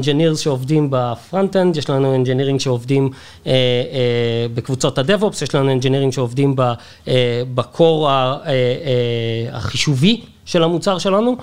engineers 0.00 0.36
שעובדים 0.36 0.88
ב-front-end, 0.90 1.76
יש 1.76 1.90
לנו 1.90 2.24
engineering 2.24 2.58
שעובדים 2.58 3.10
בקבוצות 4.54 4.98
ה-DevOps, 4.98 5.42
יש 5.42 5.54
לנו 5.54 5.80
engineering 5.80 6.12
שעובדים 6.12 6.54
ב-core 7.54 8.10
החישובי. 9.52 10.20
של 10.50 10.62
המוצר 10.62 10.98
שלנו, 10.98 11.36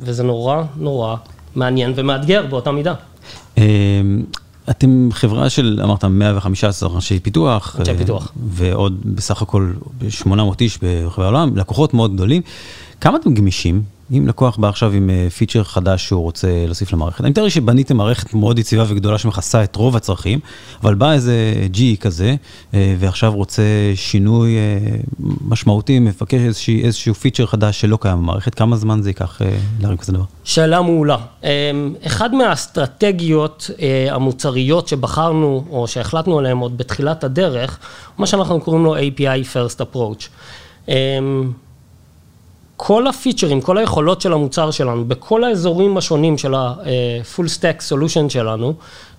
וזה 0.00 0.22
נורא 0.22 0.62
נורא 0.76 1.16
מעניין 1.54 1.92
ומאתגר 1.96 2.46
באותה 2.50 2.72
מידה. 2.72 2.94
אתם 4.70 5.08
חברה 5.12 5.50
של, 5.50 5.80
אמרת, 5.84 6.04
115 6.04 6.94
אנשי 6.94 7.20
פיתוח. 7.20 7.76
אנשי 7.80 7.94
פיתוח. 7.98 8.32
ועוד 8.50 9.00
בסך 9.04 9.42
הכל 9.42 9.72
800 10.08 10.60
איש 10.60 10.78
ברחבי 10.78 11.24
העולם, 11.24 11.56
לקוחות 11.56 11.94
מאוד 11.94 12.14
גדולים. 12.14 12.42
כמה 13.00 13.16
אתם 13.16 13.34
גמישים? 13.34 13.82
אם 14.12 14.28
לקוח 14.28 14.56
בא 14.56 14.68
עכשיו 14.68 14.92
עם 14.92 15.10
פיצ'ר 15.36 15.64
חדש 15.64 16.06
שהוא 16.06 16.22
רוצה 16.22 16.48
להוסיף 16.66 16.92
למערכת, 16.92 17.20
אני 17.20 17.30
מתאר 17.30 17.44
לי 17.44 17.50
שבניתם 17.50 17.96
מערכת 17.96 18.34
מאוד 18.34 18.58
יציבה 18.58 18.84
וגדולה 18.88 19.18
שמכסה 19.18 19.64
את 19.64 19.76
רוב 19.76 19.96
הצרכים, 19.96 20.38
אבל 20.82 20.94
בא 20.94 21.12
איזה 21.12 21.54
G 21.74 21.78
כזה, 22.00 22.34
ועכשיו 22.72 23.34
רוצה 23.34 23.62
שינוי 23.94 24.56
משמעותי, 25.44 25.98
מבקש 25.98 26.68
איזשהו 26.84 27.14
פיצ'ר 27.14 27.46
חדש 27.46 27.80
שלא 27.80 27.98
קיים 28.00 28.18
במערכת, 28.18 28.54
כמה 28.54 28.76
זמן 28.76 29.02
זה 29.02 29.10
ייקח 29.10 29.40
להרים 29.80 29.96
כזה 29.96 30.12
דבר? 30.12 30.24
שאלה 30.44 30.82
מעולה. 30.82 31.16
אחד 32.06 32.34
מהאסטרטגיות 32.34 33.70
המוצריות 34.10 34.88
שבחרנו, 34.88 35.64
או 35.70 35.88
שהחלטנו 35.88 36.38
עליהן 36.38 36.58
עוד 36.58 36.78
בתחילת 36.78 37.24
הדרך, 37.24 37.78
מה 38.18 38.26
שאנחנו 38.26 38.60
קוראים 38.60 38.84
לו 38.84 38.96
API 38.96 39.54
First 39.54 39.80
Approach. 39.80 40.28
כל 42.80 43.06
הפיצ'רים, 43.06 43.60
כל 43.60 43.78
היכולות 43.78 44.20
של 44.20 44.32
המוצר 44.32 44.70
שלנו, 44.70 45.04
בכל 45.04 45.44
האזורים 45.44 45.96
השונים 45.96 46.38
של 46.38 46.54
ה-full 46.54 47.46
stack 47.58 47.80
solution 47.92 48.28
שלנו, 48.28 48.74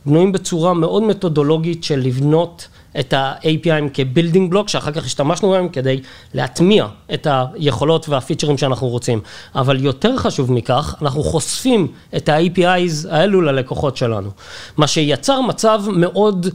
בנויים 0.05 0.31
בצורה 0.31 0.73
מאוד 0.73 1.03
מתודולוגית 1.03 1.83
של 1.83 1.99
לבנות 1.99 2.67
את 2.99 3.13
ה-API'ים 3.13 3.89
כ-building 3.93 4.53
block, 4.53 4.67
שאחר 4.67 4.91
כך 4.91 5.05
השתמשנו 5.05 5.49
בהם 5.49 5.69
כדי 5.69 5.99
להטמיע 6.33 6.87
את 7.13 7.27
היכולות 7.31 8.09
והפיצ'רים 8.09 8.57
שאנחנו 8.57 8.87
רוצים. 8.87 9.21
אבל 9.55 9.83
יותר 9.85 10.17
חשוב 10.17 10.51
מכך, 10.51 10.95
אנחנו 11.01 11.23
חושפים 11.23 11.87
את 12.15 12.29
ה-API's 12.29 13.07
האלו 13.09 13.41
ללקוחות 13.41 13.97
שלנו. 13.97 14.29
מה 14.77 14.87
שיצר 14.87 15.41
מצב 15.41 15.81
מאוד 15.91 16.47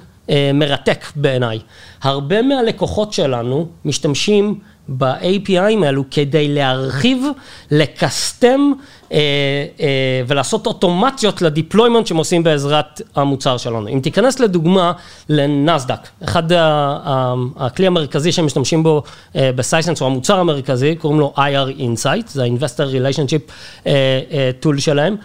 מרתק 0.54 1.04
בעיניי. 1.16 1.58
הרבה 2.02 2.42
מהלקוחות 2.42 3.12
שלנו 3.12 3.68
משתמשים 3.84 4.58
ב-API'ים 4.88 5.85
האלו 5.85 6.05
כדי 6.11 6.49
להרחיב, 6.49 7.25
לקסטם 7.71 8.73
ולעשות 10.26 10.67
אוטומציות 10.67 11.43
לדיפלוימנט 11.43 12.07
שהם 12.07 12.17
עושים 12.17 12.43
בעזרת 12.43 13.00
המוצר 13.14 13.57
שלנו. 13.57 13.88
אם 13.88 14.00
תיכנס 14.03 14.41
לדוגמה 14.41 14.93
לנאסד"ק, 15.28 16.09
אחד 16.25 16.43
הכלי 17.57 17.87
המרכזי 17.87 18.33
שהם 18.33 18.47
משתמשים 18.47 18.83
בו 18.83 19.03
ב-Sisense, 19.35 20.00
או 20.00 20.07
המוצר 20.07 20.38
המרכזי, 20.38 20.97
קוראים 20.97 21.21
לו 21.21 21.35
IR 21.37 21.81
Insight, 21.81 22.26
זה 22.26 22.45
ה-Investor 22.45 22.87
Relationship 22.95 23.50
Tool 24.62 24.81
שלהם. 24.81 25.17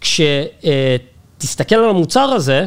כשתסתכל 0.00 1.74
על 1.74 1.88
המוצר 1.88 2.20
הזה, 2.20 2.66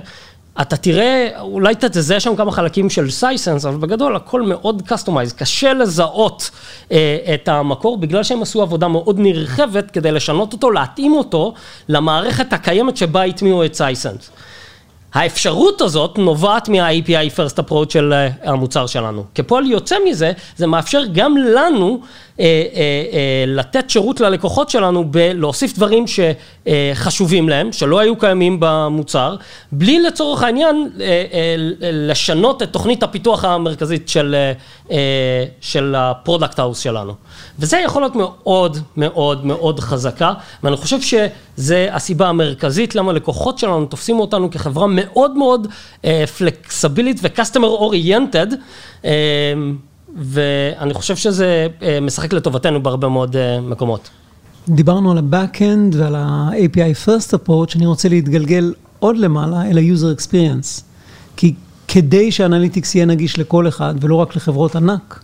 אתה 0.61 0.77
תראה, 0.77 1.29
אולי 1.39 1.73
אתה 1.73 1.89
תזהה 1.89 2.19
שם 2.19 2.35
כמה 2.35 2.51
חלקים 2.51 2.89
של 2.89 3.11
Sisense, 3.11 3.65
אבל 3.65 3.77
בגדול 3.77 4.15
הכל 4.15 4.41
מאוד 4.41 4.81
customized, 4.85 5.33
קשה 5.33 5.73
לזהות 5.73 6.49
את 7.33 7.47
המקור, 7.47 7.97
בגלל 7.97 8.23
שהם 8.23 8.41
עשו 8.41 8.61
עבודה 8.61 8.87
מאוד 8.87 9.19
נרחבת 9.19 9.91
כדי 9.91 10.11
לשנות 10.11 10.53
אותו, 10.53 10.71
להתאים 10.71 11.13
אותו 11.13 11.53
למערכת 11.89 12.53
הקיימת 12.53 12.97
שבה 12.97 13.23
הטמיעו 13.23 13.65
את 13.65 13.73
Sisense. 13.73 14.29
האפשרות 15.13 15.81
הזאת 15.81 16.17
נובעת 16.17 16.69
מה-API 16.69 17.37
First 17.37 17.59
Approach 17.63 17.93
של 17.93 18.13
המוצר 18.43 18.87
שלנו. 18.87 19.23
כפועל 19.35 19.65
יוצא 19.65 19.95
מזה, 20.09 20.31
זה 20.57 20.67
מאפשר 20.67 21.01
גם 21.13 21.37
לנו 21.37 21.99
לתת 23.47 23.89
שירות 23.89 24.19
ללקוחות 24.19 24.69
שלנו 24.69 25.05
בלהוסיף 25.11 25.75
דברים 25.75 26.05
שחשובים 26.07 27.49
להם, 27.49 27.71
שלא 27.71 27.99
היו 27.99 28.15
קיימים 28.17 28.57
במוצר, 28.59 29.35
בלי 29.71 29.99
לצורך 29.99 30.43
העניין 30.43 30.89
לשנות 31.81 32.63
את 32.63 32.69
תוכנית 32.73 33.03
הפיתוח 33.03 33.45
המרכזית 33.45 34.11
של 35.61 35.95
ה-product 35.97 36.59
house 36.59 36.79
שלנו. 36.79 37.13
וזה 37.59 37.77
יכול 37.85 38.01
להיות 38.01 38.15
מאוד 38.15 38.77
מאוד 38.97 39.45
מאוד 39.45 39.79
חזקה, 39.79 40.33
ואני 40.63 40.75
חושב 40.77 41.01
שזה 41.01 41.87
הסיבה 41.91 42.27
המרכזית 42.27 42.95
למה 42.95 43.13
לקוחות 43.13 43.59
שלנו 43.59 43.85
תופסים 43.85 44.19
אותנו 44.19 44.51
כחברה 44.51 44.87
מאוד 44.87 45.37
מאוד 45.37 45.67
פלקסבילית 46.37 47.19
ו-customer 47.21 47.79
oriented. 47.91 48.55
ואני 50.15 50.93
חושב 50.93 51.15
שזה 51.15 51.67
משחק 52.01 52.33
לטובתנו 52.33 52.83
בהרבה 52.83 53.09
מאוד 53.09 53.35
מקומות. 53.61 54.09
דיברנו 54.69 55.11
על 55.11 55.17
ה-Backend 55.17 55.95
ועל 55.95 56.15
ה-API 56.15 57.07
First 57.07 57.33
Approach, 57.33 57.75
אני 57.75 57.85
רוצה 57.85 58.09
להתגלגל 58.09 58.73
עוד 58.99 59.17
למעלה, 59.17 59.65
אל 59.65 59.77
ה-user 59.77 60.19
experience. 60.19 60.81
כי 61.37 61.53
כדי 61.87 62.31
שאנליטיקס 62.31 62.95
יהיה 62.95 63.05
נגיש 63.05 63.39
לכל 63.39 63.67
אחד, 63.67 63.95
ולא 64.01 64.15
רק 64.15 64.35
לחברות 64.35 64.75
ענק, 64.75 65.23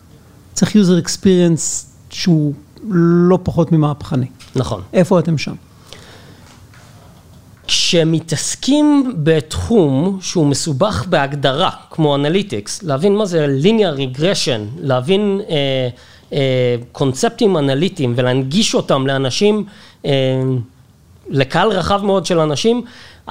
צריך 0.54 0.76
user 0.76 1.06
experience 1.06 1.86
שהוא 2.10 2.54
לא 2.90 3.40
פחות 3.44 3.72
ממהפכני. 3.72 4.26
נכון. 4.56 4.82
איפה 4.94 5.20
אתם 5.20 5.38
שם? 5.38 5.56
כשמתעסקים 7.72 9.13
בתחום 9.24 10.20
שהוא 10.22 10.46
מסובך 10.46 11.06
בהגדרה, 11.10 11.70
כמו 11.90 12.16
אנליטיקס, 12.16 12.84
להבין 12.84 13.16
מה 13.16 13.25
זה 13.25 13.48
linear 13.63 13.98
regression, 13.98 14.60
להבין 14.82 15.42
אה, 15.50 15.90
אה, 16.34 16.75
קונספטים 16.92 17.58
אנליטיים 17.58 18.13
ולהנגיש 18.16 18.75
אותם 18.75 19.08
לאנשים, 19.08 19.63
אה, 20.06 20.12
לקהל 21.32 21.70
רחב 21.70 22.06
מאוד 22.06 22.26
של 22.26 22.40
אנשים, 22.40 22.82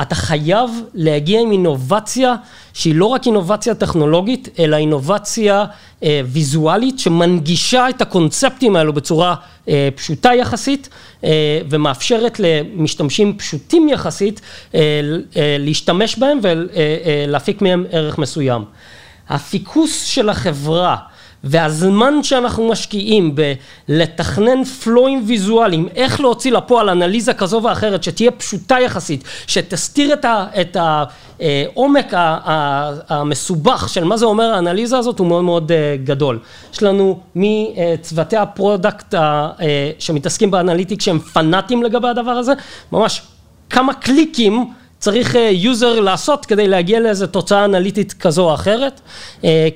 אתה 0.03 0.15
חייב 0.15 0.71
להגיע 0.95 1.41
עם 1.41 1.53
אינובציה 1.53 2.35
שהיא 2.73 2.95
לא 2.95 3.07
רק 3.07 3.27
אינובציה 3.27 3.75
טכנולוגית, 3.75 4.49
אלא 4.59 4.77
אינובציה 4.77 5.65
אה, 6.03 6.21
ויזואלית 6.27 6.99
שמנגישה 6.99 7.89
את 7.89 8.03
הקונספטים 8.03 8.77
האלו 8.77 8.93
בצורה 8.93 9.35
אה, 9.69 9.89
פשוטה 9.95 10.35
יחסית 10.35 10.89
אה, 11.25 11.61
ומאפשרת 11.71 12.41
למשתמשים 12.41 13.37
פשוטים 13.37 13.89
יחסית 13.89 14.41
אה, 14.75 14.81
אה, 15.37 15.57
להשתמש 15.59 16.19
בהם 16.19 16.39
ולהפיק 16.43 17.63
מהם 17.63 17.85
ערך 17.91 18.19
מסוים. 18.19 18.65
הפיקוס 19.29 20.05
של 20.05 20.29
החברה 20.29 20.97
והזמן 21.45 22.23
שאנחנו 22.23 22.69
משקיעים 22.69 23.35
בלתכנן 23.89 24.65
פלואים 24.65 25.23
ויזואליים, 25.27 25.89
איך 25.95 26.21
להוציא 26.21 26.53
לפועל 26.53 26.89
אנליזה 26.89 27.35
כזו 27.35 27.61
ואחרת 27.65 28.03
שתהיה 28.03 28.31
פשוטה 28.31 28.81
יחסית, 28.81 29.25
שתסתיר 29.47 30.17
את 30.61 30.77
העומק 30.77 32.07
המסובך 33.09 33.89
של 33.89 34.05
מה 34.05 34.17
זה 34.17 34.25
אומר 34.25 34.45
האנליזה 34.45 34.99
הזאת 34.99 35.19
הוא 35.19 35.27
מאוד 35.27 35.45
מאוד 35.45 35.73
אה, 35.73 35.97
גדול. 36.05 36.39
יש 36.73 36.83
לנו 36.83 37.21
מצוותי 37.35 38.37
ה-product 38.37 39.15
אה, 39.15 39.51
שמתעסקים 39.99 40.51
ב-analytic 40.51 41.01
שהם 41.01 41.19
פנאטים 41.19 41.83
לגבי 41.83 42.09
הדבר 42.09 42.31
הזה, 42.31 42.53
ממש 42.93 43.23
כמה 43.71 43.95
קליקים 43.95 44.73
צריך 45.01 45.35
user 45.51 45.97
אה, 45.97 46.01
לעשות 46.01 46.47
כדי 46.47 46.69
להגיע 46.69 47.01
לאיזו 47.01 47.27
תוצאה 47.27 47.65
אנליטית 47.65 48.13
כזו 48.13 48.51
או 48.51 48.55
אחרת, 48.55 49.01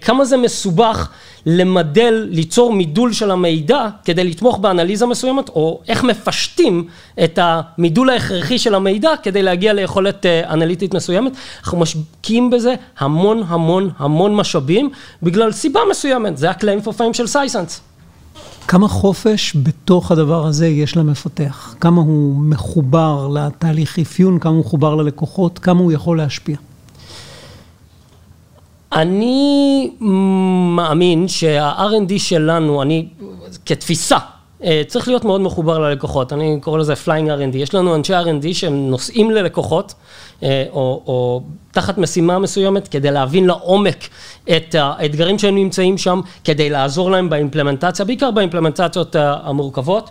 כמה 0.00 0.24
זה 0.24 0.36
מסובך 0.36 1.08
למדל, 1.46 2.26
ליצור 2.30 2.72
מידול 2.72 3.12
של 3.12 3.30
המידע 3.30 3.88
כדי 4.04 4.24
לתמוך 4.24 4.58
באנליזה 4.58 5.06
מסוימת, 5.06 5.48
או 5.48 5.80
איך 5.88 6.04
מפשטים 6.04 6.88
את 7.24 7.38
המידול 7.42 8.10
ההכרחי 8.10 8.58
של 8.58 8.74
המידע 8.74 9.10
כדי 9.22 9.42
להגיע 9.42 9.72
ליכולת 9.72 10.26
אה, 10.26 10.52
אנליטית 10.52 10.94
מסוימת. 10.94 11.32
אנחנו 11.60 11.78
משקיעים 11.78 12.50
בזה 12.50 12.74
המון 12.98 13.42
המון 13.46 13.90
המון 13.98 14.36
משאבים, 14.36 14.90
בגלל 15.22 15.52
סיבה 15.52 15.80
מסוימת, 15.90 16.36
זה 16.38 16.50
for 16.50 16.98
fame 16.98 17.12
של 17.12 17.26
סייסנס. 17.26 17.80
כמה 18.68 18.88
חופש 18.88 19.56
בתוך 19.62 20.12
הדבר 20.12 20.46
הזה 20.46 20.66
יש 20.66 20.96
למפתח? 20.96 21.74
כמה 21.80 22.00
הוא 22.00 22.36
מחובר 22.36 23.28
לתהליך 23.28 23.98
אפיון, 23.98 24.38
כמה 24.38 24.52
הוא 24.52 24.60
מחובר 24.60 24.94
ללקוחות, 24.94 25.58
כמה 25.58 25.80
הוא 25.80 25.92
יכול 25.92 26.16
להשפיע? 26.16 26.56
אני 28.92 29.90
מאמין 30.76 31.28
שה-R&D 31.28 32.18
שלנו, 32.18 32.82
אני 32.82 33.08
כתפיסה, 33.66 34.18
צריך 34.86 35.08
להיות 35.08 35.24
מאוד 35.24 35.40
מחובר 35.40 35.78
ללקוחות, 35.78 36.32
אני 36.32 36.58
קורא 36.60 36.78
לזה 36.78 36.92
flying 36.92 37.52
R&D, 37.52 37.56
יש 37.56 37.74
לנו 37.74 37.94
אנשי 37.94 38.14
R&D 38.14 38.46
שהם 38.52 38.90
נוסעים 38.90 39.30
ללקוחות 39.30 39.94
אה, 40.42 40.64
או, 40.70 41.02
או 41.06 41.42
תחת 41.72 41.98
משימה 41.98 42.38
מסוימת 42.38 42.88
כדי 42.88 43.10
להבין 43.10 43.46
לעומק 43.46 44.08
את 44.56 44.74
האתגרים 44.78 45.38
שהם 45.38 45.54
נמצאים 45.54 45.98
שם, 45.98 46.20
כדי 46.44 46.70
לעזור 46.70 47.10
להם 47.10 47.30
באימפלמנטציה, 47.30 48.04
בעיקר 48.04 48.30
באימפלמנטציות 48.30 49.16
המורכבות. 49.18 50.10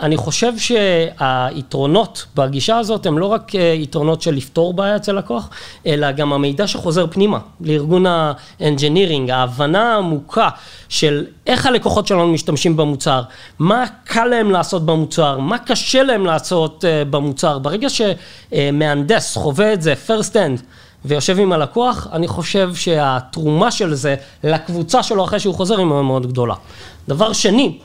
אני 0.00 0.16
חושב 0.16 0.52
שהיתרונות 0.58 2.26
בגישה 2.34 2.78
הזאת 2.78 3.06
הם 3.06 3.18
לא 3.18 3.26
רק 3.26 3.54
אה, 3.54 3.60
יתרונות 3.60 4.22
של 4.22 4.34
לפתור 4.34 4.74
בעיה 4.74 4.96
אצל 4.96 5.12
לקוח, 5.12 5.50
אלא 5.86 6.12
גם 6.12 6.32
המידע 6.32 6.66
שחוזר 6.66 7.06
פנימה 7.10 7.38
לארגון 7.60 8.04
האנג'ינירינג, 8.06 9.30
ההבנה 9.30 9.94
העמוקה 9.94 10.48
של 10.88 11.24
איך 11.46 11.66
הלקוחות 11.66 12.06
שלנו 12.06 12.32
משתמשים 12.32 12.76
במוצר, 12.76 13.22
מה 13.58 13.84
קל 14.04 14.24
להם 14.24 14.50
לעשות 14.50 14.86
במוצר, 14.86 15.38
מה 15.38 15.58
קשה 15.58 16.02
להם 16.02 16.26
לעשות 16.26 16.84
אה, 16.84 17.04
במוצר. 17.04 17.58
ברגע 17.58 17.88
שמהנדס 17.90 19.36
חווה 19.36 19.72
את 19.72 19.82
זה 19.82 19.94
first 20.06 20.32
hand 20.32 20.62
ויושב 21.04 21.38
עם 21.38 21.52
הלקוח, 21.52 22.08
אני 22.12 22.28
חושב 22.28 22.74
שהתרומה 22.74 23.70
של 23.70 23.94
זה 23.94 24.14
לקבוצה 24.44 25.02
שלו 25.02 25.24
אחרי 25.24 25.40
שהוא 25.40 25.54
חוזר 25.54 25.78
היא 25.78 25.86
מאוד 25.86 26.04
מאוד 26.04 26.26
גדולה. 26.26 26.54
דבר 27.08 27.32
שני, 27.32 27.78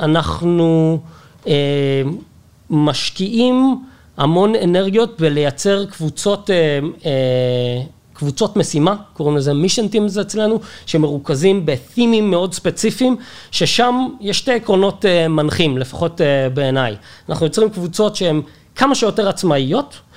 אנחנו 0.00 0.98
אמ, 1.46 1.52
משקיעים 2.70 3.76
המון 4.16 4.54
אנרגיות 4.54 5.20
בלייצר 5.20 5.86
קבוצות, 5.86 6.50
אמ, 6.50 6.92
אה, 7.06 7.82
קבוצות 8.12 8.56
משימה, 8.56 8.96
קוראים 9.12 9.36
לזה 9.36 9.54
mission 9.54 9.88
teams 9.88 10.18
אצלנו, 10.18 10.60
שמרוכזים 10.86 11.66
ב-teamים 11.66 12.30
מאוד 12.30 12.54
ספציפיים, 12.54 13.16
ששם 13.50 13.94
יש 14.20 14.38
שתי 14.38 14.52
עקרונות 14.52 15.04
אה, 15.04 15.28
מנחים, 15.28 15.78
לפחות 15.78 16.20
אה, 16.20 16.48
בעיניי. 16.48 16.96
אנחנו 17.28 17.46
יוצרים 17.46 17.70
קבוצות 17.70 18.16
שהן 18.16 18.42
כמה 18.76 18.94
שיותר 18.94 19.28
עצמאיות, 19.28 19.94
אה, 19.94 20.11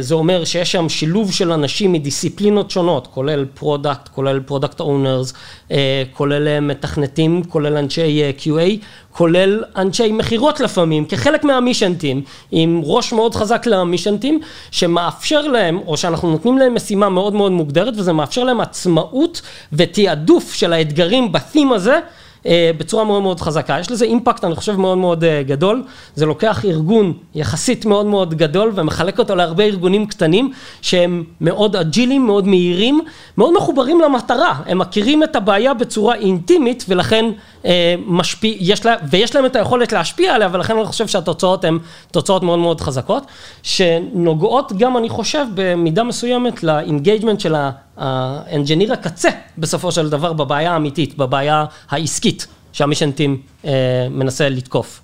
זה 0.00 0.14
אומר 0.14 0.44
שיש 0.44 0.72
שם 0.72 0.88
שילוב 0.88 1.32
של 1.32 1.52
אנשים 1.52 1.92
מדיסציפלינות 1.92 2.70
שונות, 2.70 3.06
כולל 3.06 3.44
product, 3.54 4.08
כולל 4.08 4.40
product 4.40 4.80
owners, 4.80 5.32
אה, 5.70 6.02
כולל 6.12 6.48
אה, 6.48 6.60
מתכנתים, 6.60 7.44
כולל 7.44 7.76
אנשי 7.76 8.32
QA, 8.38 8.84
כולל 9.12 9.64
אנשי 9.76 10.12
מכירות 10.12 10.60
לפעמים, 10.60 11.04
כחלק 11.04 11.44
מה-mission 11.44 11.96
team, 11.96 12.22
עם 12.50 12.80
ראש 12.84 13.12
מאוד 13.12 13.34
חזק 13.34 13.66
למישנטים, 13.66 14.40
שמאפשר 14.70 15.40
להם, 15.40 15.78
או 15.86 15.96
שאנחנו 15.96 16.30
נותנים 16.30 16.58
להם 16.58 16.74
משימה 16.74 17.08
מאוד 17.08 17.34
מאוד 17.34 17.52
מוגדרת, 17.52 17.94
וזה 17.96 18.12
מאפשר 18.12 18.44
להם 18.44 18.60
עצמאות 18.60 19.42
ותעדוף 19.72 20.54
של 20.54 20.72
האתגרים 20.72 21.32
בתים 21.32 21.72
הזה. 21.72 21.98
אה, 22.46 22.70
בצורה 22.78 23.04
מאוד 23.04 23.22
מאוד 23.22 23.40
חזקה. 23.40 23.76
יש 23.80 23.90
לזה 23.90 24.04
אימפקט, 24.04 24.44
אני 24.44 24.54
חושב, 24.54 24.76
מאוד 24.76 24.98
מאוד 24.98 25.24
אה, 25.24 25.42
גדול. 25.42 25.82
זה 26.14 26.26
לוקח 26.26 26.64
ארגון 26.64 27.12
יחסית 27.34 27.86
מאוד 27.86 28.06
מאוד 28.06 28.34
גדול 28.34 28.72
ומחלק 28.74 29.18
אותו 29.18 29.34
להרבה 29.34 29.64
ארגונים 29.64 30.06
קטנים 30.06 30.52
שהם 30.82 31.24
מאוד 31.40 31.76
אג'ילים, 31.76 32.26
מאוד 32.26 32.46
מהירים, 32.46 33.00
מאוד 33.38 33.54
מחוברים 33.56 34.00
למטרה. 34.00 34.54
הם 34.66 34.78
מכירים 34.78 35.22
את 35.22 35.36
הבעיה 35.36 35.74
בצורה 35.74 36.14
אינטימית 36.14 36.84
ולכן 36.88 37.24
אה, 37.64 37.94
משפיע, 38.06 38.54
יש 38.60 38.86
לה, 38.86 38.94
ויש 39.10 39.34
להם 39.34 39.46
את 39.46 39.56
היכולת 39.56 39.92
להשפיע 39.92 40.34
עליה 40.34 40.48
ולכן 40.52 40.76
אני 40.76 40.86
חושב 40.86 41.06
שהתוצאות 41.06 41.64
הן 41.64 41.78
תוצאות 42.10 42.42
מאוד 42.42 42.58
מאוד 42.58 42.80
חזקות, 42.80 43.26
שנוגעות 43.62 44.72
גם, 44.78 44.96
אני 44.96 45.08
חושב, 45.08 45.46
במידה 45.54 46.02
מסוימת 46.02 46.62
ל 46.62 46.69
engagement 46.69 47.40
של 47.40 47.54
ה... 47.54 47.70
ה 47.96 48.07
engineer 48.07 48.92
הקצה 48.92 49.30
בסופו 49.58 49.92
של 49.92 50.10
דבר 50.10 50.32
בבעיה 50.32 50.72
האמיתית, 50.72 51.16
בבעיה 51.16 51.64
העסקית 51.88 52.46
שה 52.72 52.83
mission 52.83 53.10
team 53.10 53.40
אה, 53.64 53.70
מנסה 54.10 54.48
לתקוף. 54.48 55.00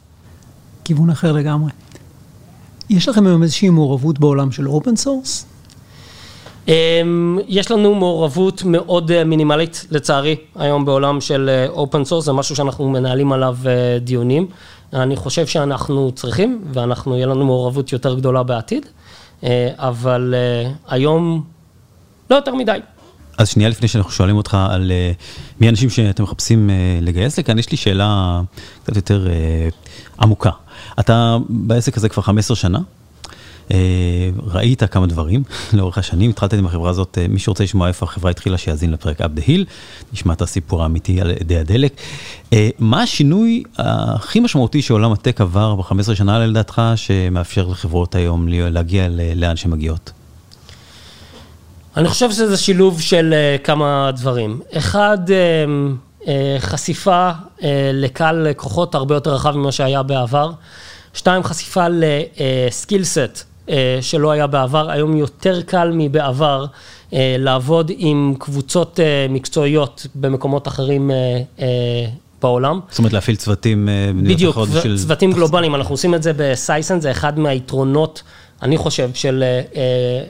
כיוון 0.85 1.11
אחר 1.11 1.33
לגמרי. 1.33 1.70
יש 2.90 3.09
לכם 3.09 3.26
היום 3.26 3.42
איזושהי 3.42 3.70
מעורבות 3.70 4.18
בעולם 4.18 4.53
של 4.53 4.68
open 4.68 4.96
source? 4.96 5.46
יש 7.48 7.70
לנו 7.70 7.94
מעורבות 7.94 8.62
מאוד 8.64 9.11
אה, 9.11 9.24
מינימלית 9.24 9.87
לצערי 9.90 10.37
היום 10.57 10.85
בעולם 10.85 11.20
של 11.20 11.66
open 11.68 11.98
אה, 11.98 12.05
source, 12.04 12.24
זה 12.24 12.33
משהו 12.33 12.57
שאנחנו 12.57 12.90
מנהלים 12.90 13.33
עליו 13.33 13.57
אה, 13.66 13.98
דיונים. 13.98 14.46
אני 14.92 15.16
חושב 15.16 15.46
שאנחנו 15.46 16.12
צריכים 16.12 16.64
ואנחנו, 16.72 17.16
יהיה 17.16 17.26
לנו 17.26 17.46
מעורבות 17.46 17.92
יותר 17.92 18.14
גדולה 18.14 18.42
בעתיד, 18.42 18.87
אבל 19.76 20.35
היום 20.88 21.42
לא 22.30 22.36
יותר 22.36 22.54
מדי. 22.54 22.78
אז 23.38 23.48
שנייה 23.48 23.68
לפני 23.68 23.88
שאנחנו 23.88 24.10
שואלים 24.12 24.36
אותך 24.36 24.56
על 24.70 24.92
uh, 24.92 25.60
מי 25.60 25.66
האנשים 25.66 25.90
שאתם 25.90 26.22
מחפשים 26.22 26.70
uh, 26.70 27.04
לגייס 27.04 27.38
לכאן, 27.38 27.58
יש 27.58 27.70
לי 27.70 27.76
שאלה 27.76 28.40
קצת 28.84 28.96
יותר 28.96 29.26
uh, 29.26 30.22
עמוקה. 30.22 30.50
אתה 31.00 31.36
בעסק 31.48 31.96
הזה 31.96 32.08
כבר 32.08 32.22
15 32.22 32.56
שנה, 32.56 32.78
uh, 33.68 33.72
ראית 34.38 34.84
כמה 34.84 35.06
דברים 35.06 35.42
לאורך 35.72 35.98
השנים, 35.98 36.30
התחלת 36.30 36.52
עם 36.52 36.66
החברה 36.66 36.90
הזאת, 36.90 37.18
uh, 37.18 37.32
מי 37.32 37.38
שרוצה 37.38 37.64
לשמוע 37.64 37.88
איפה 37.88 38.06
החברה 38.06 38.30
התחילה, 38.30 38.58
שיאזין 38.58 38.92
לפרק 38.92 39.20
up 39.20 39.24
the 39.24 39.46
hill, 39.46 39.64
נשמע 40.12 40.32
את 40.32 40.42
הסיפור 40.42 40.82
האמיתי 40.82 41.20
על 41.20 41.30
ידי 41.30 41.56
הדלק. 41.56 41.96
Uh, 42.50 42.54
מה 42.78 43.02
השינוי 43.02 43.62
הכי 43.78 44.40
משמעותי 44.40 44.82
שעולם 44.82 45.12
הטק 45.12 45.40
עבר 45.40 45.74
ב-15 45.74 46.14
שנה 46.14 46.46
לדעתך, 46.46 46.82
שמאפשר 46.96 47.68
לחברות 47.68 48.14
היום 48.14 48.48
להגיע 48.48 49.08
לאן 49.36 49.56
שמגיעות? 49.56 50.12
אני 51.96 52.09
חושב 52.09 52.31
שזה 52.31 52.57
שילוב 52.57 53.00
של 53.00 53.35
uh, 53.35 53.64
כמה 53.64 54.11
דברים. 54.16 54.61
אחד, 54.72 55.18
uh, 55.29 56.22
uh, 56.22 56.26
חשיפה 56.59 57.31
לקהל 57.92 58.37
לקוחות 58.48 58.94
הרבה 58.94 59.14
יותר 59.14 59.35
רחב 59.35 59.57
ממה 59.57 59.72
שהיה 59.72 60.03
בעבר. 60.03 60.50
שתיים, 61.14 61.42
חשיפה 61.42 61.87
לסקיל 61.90 63.05
סט 63.05 63.42
uh, 63.66 63.70
שלא 64.00 64.31
היה 64.31 64.46
בעבר, 64.46 64.90
היום 64.90 65.16
יותר 65.16 65.62
קל 65.62 65.90
מבעבר 65.94 66.64
לעבוד 67.38 67.90
עם 67.96 68.35
קבוצות 68.38 69.00
מקצועיות 69.29 70.07
במקומות 70.14 70.68
אחרים 70.68 71.11
בעולם. 72.42 72.81
זאת 72.90 72.98
אומרת 72.98 73.12
להפעיל 73.12 73.37
צוותים 73.37 73.88
בדיוק. 74.22 74.59
צוותים 74.96 75.33
גלובליים, 75.33 75.74
אנחנו 75.74 75.94
עושים 75.94 76.14
את 76.14 76.22
זה 76.22 76.33
בסייסן, 76.37 77.00
זה 77.00 77.11
אחד 77.11 77.38
מהיתרונות. 77.38 78.22
אני 78.62 78.76
חושב 78.76 79.10
של 79.14 79.44
uh, 79.72 79.76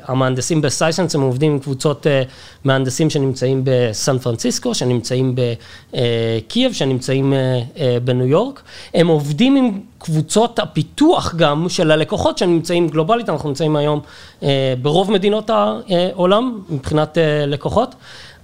המהנדסים 0.06 0.60
בסייסנס, 0.60 1.14
הם 1.14 1.20
עובדים 1.20 1.52
עם 1.52 1.58
קבוצות 1.58 2.06
uh, 2.06 2.28
מהנדסים 2.64 3.10
שנמצאים 3.10 3.62
בסן 3.64 4.18
פרנסיסקו, 4.18 4.74
שנמצאים 4.74 5.34
בקייב, 5.34 6.72
שנמצאים 6.72 7.32
uh, 7.32 7.78
בניו 8.04 8.26
יורק. 8.26 8.62
הם 8.94 9.06
עובדים 9.08 9.56
עם 9.56 9.80
קבוצות 9.98 10.58
הפיתוח 10.58 11.34
גם 11.34 11.68
של 11.68 11.90
הלקוחות 11.90 12.38
שנמצאים 12.38 12.88
גלובלית, 12.88 13.28
אנחנו 13.28 13.48
נמצאים 13.48 13.76
היום 13.76 14.00
uh, 14.40 14.44
ברוב 14.82 15.10
מדינות 15.10 15.50
העולם 15.50 16.60
מבחינת 16.70 17.16
uh, 17.18 17.46
לקוחות. 17.46 17.94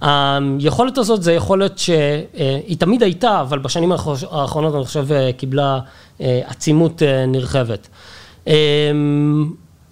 היכולת 0.01 0.97
הזאת 0.97 1.23
זה 1.23 1.33
יכולת 1.33 1.77
שהיא 1.77 2.77
תמיד 2.79 3.03
הייתה, 3.03 3.41
אבל 3.41 3.59
בשנים 3.59 3.91
האחרונות 3.91 4.75
אני 4.75 4.85
חושב 4.85 5.07
קיבלה 5.37 5.79
עצימות 6.19 7.01
נרחבת. 7.27 7.87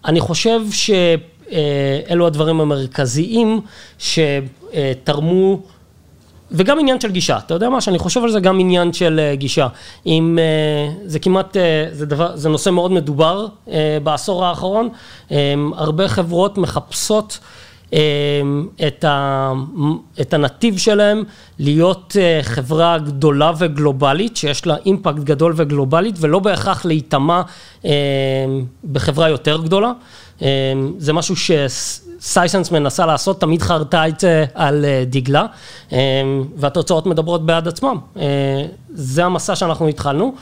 אני 0.06 0.20
חושב 0.20 0.62
שאלו 0.72 2.28
הדברים 2.28 2.62
המרכזיים 2.62 3.62
שתרמו, 4.00 5.60
וגם 6.52 6.80
עניין 6.80 7.00
של 7.00 7.12
גישה, 7.12 7.38
אתה 7.38 7.54
יודע 7.54 7.70
מה, 7.70 7.82
שאני 7.82 7.98
חושב 8.00 8.24
על 8.24 8.32
זה 8.32 8.39
גם 8.39 8.60
עניין 8.60 8.94
של 8.94 9.20
אה, 9.20 9.36
גישה. 9.36 9.68
אם, 10.06 10.39
אה, 10.41 10.94
זה 11.06 11.20
כמעט, 11.20 11.58
אה, 11.58 11.88
זה, 11.91 12.06
דבר, 12.06 12.36
זה 12.36 12.50
נושא 12.50 12.70
מאוד 12.70 12.91
מדובר 12.91 13.48
בעשור 14.04 14.46
האחרון, 14.46 14.89
הרבה 15.76 16.08
חברות 16.08 16.58
מחפשות 16.58 17.39
את, 18.88 19.04
ה, 19.04 19.52
את 20.21 20.34
הנתיב 20.34 20.78
שלהם 20.78 21.24
להיות 21.60 22.15
חברה 22.41 22.98
גדולה 22.98 23.52
וגלובלית, 23.58 24.38
שיש 24.38 24.67
לה 24.67 24.76
אימפקט 24.86 25.19
גדול 25.19 25.54
וגלובלית, 25.56 26.15
ולא 26.19 26.39
בהכרח 26.39 26.86
להיטמע 26.86 27.41
בחברה 28.91 29.30
יותר 29.30 29.62
גדולה. 29.62 29.91
זה 30.98 31.13
משהו 31.13 31.36
שסייסנס 31.36 32.71
מנסה 32.71 33.06
לעשות, 33.06 33.41
תמיד 33.41 33.62
חרתה 33.62 34.08
את 34.08 34.19
זה 34.19 34.45
על 34.54 34.86
דגלה, 35.06 35.45
והתוצאות 36.58 37.06
מדברות 37.06 37.45
בעד 37.45 37.67
עצמם. 37.67 37.98
זה 38.93 39.26
המסע 39.26 39.56
שאנחנו 39.56 39.88
התחלנו, 39.88 40.36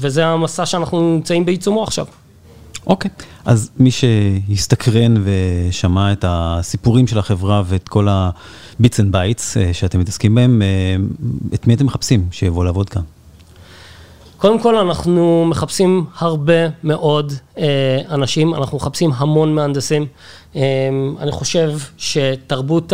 וזה 0.00 0.26
המסע 0.26 0.66
שאנחנו 0.66 1.00
נמצאים 1.14 1.44
בעיצומו 1.44 1.82
עכשיו. 1.82 2.06
אוקיי, 2.86 3.10
okay. 3.18 3.24
אז 3.44 3.70
מי 3.78 3.90
שהסתקרן 3.90 5.14
ושמע 5.24 6.12
את 6.12 6.24
הסיפורים 6.28 7.06
של 7.06 7.18
החברה 7.18 7.62
ואת 7.66 7.88
כל 7.88 8.08
ה-bits 8.08 8.96
and 8.96 9.14
bytes 9.14 9.56
אה, 9.56 9.72
שאתם 9.72 10.00
מתעסקים 10.00 10.34
בהם, 10.34 10.62
אה, 10.62 10.96
את 11.54 11.66
מי 11.66 11.74
אתם 11.74 11.86
מחפשים 11.86 12.28
שיבוא 12.32 12.64
לעבוד 12.64 12.88
כאן? 12.88 13.02
קודם 14.40 14.58
כל 14.58 14.76
אנחנו 14.76 15.44
מחפשים 15.48 16.04
הרבה 16.18 16.68
מאוד 16.84 17.32
אה, 17.58 17.98
אנשים, 18.10 18.54
אנחנו 18.54 18.76
מחפשים 18.78 19.10
המון 19.16 19.54
מהנדסים. 19.54 20.06
אה, 20.56 20.62
אני 21.18 21.32
חושב 21.32 21.72
שתרבות 21.96 22.92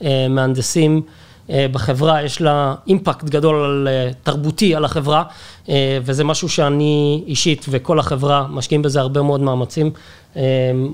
המהנדסים 0.00 0.96
אה, 0.96 1.12
בחברה 1.50 2.22
יש 2.22 2.40
לה 2.40 2.74
impact 2.86 3.24
גדול 3.24 3.64
על, 3.64 3.88
אה, 3.90 4.10
תרבותי 4.22 4.74
על 4.74 4.84
החברה, 4.84 5.24
אה, 5.68 5.98
וזה 6.04 6.24
משהו 6.24 6.48
שאני 6.48 7.24
אישית 7.26 7.66
וכל 7.68 7.98
החברה 7.98 8.46
משקיעים 8.50 8.82
בזה 8.82 9.00
הרבה 9.00 9.22
מאוד 9.22 9.40
מאמצים. 9.40 9.90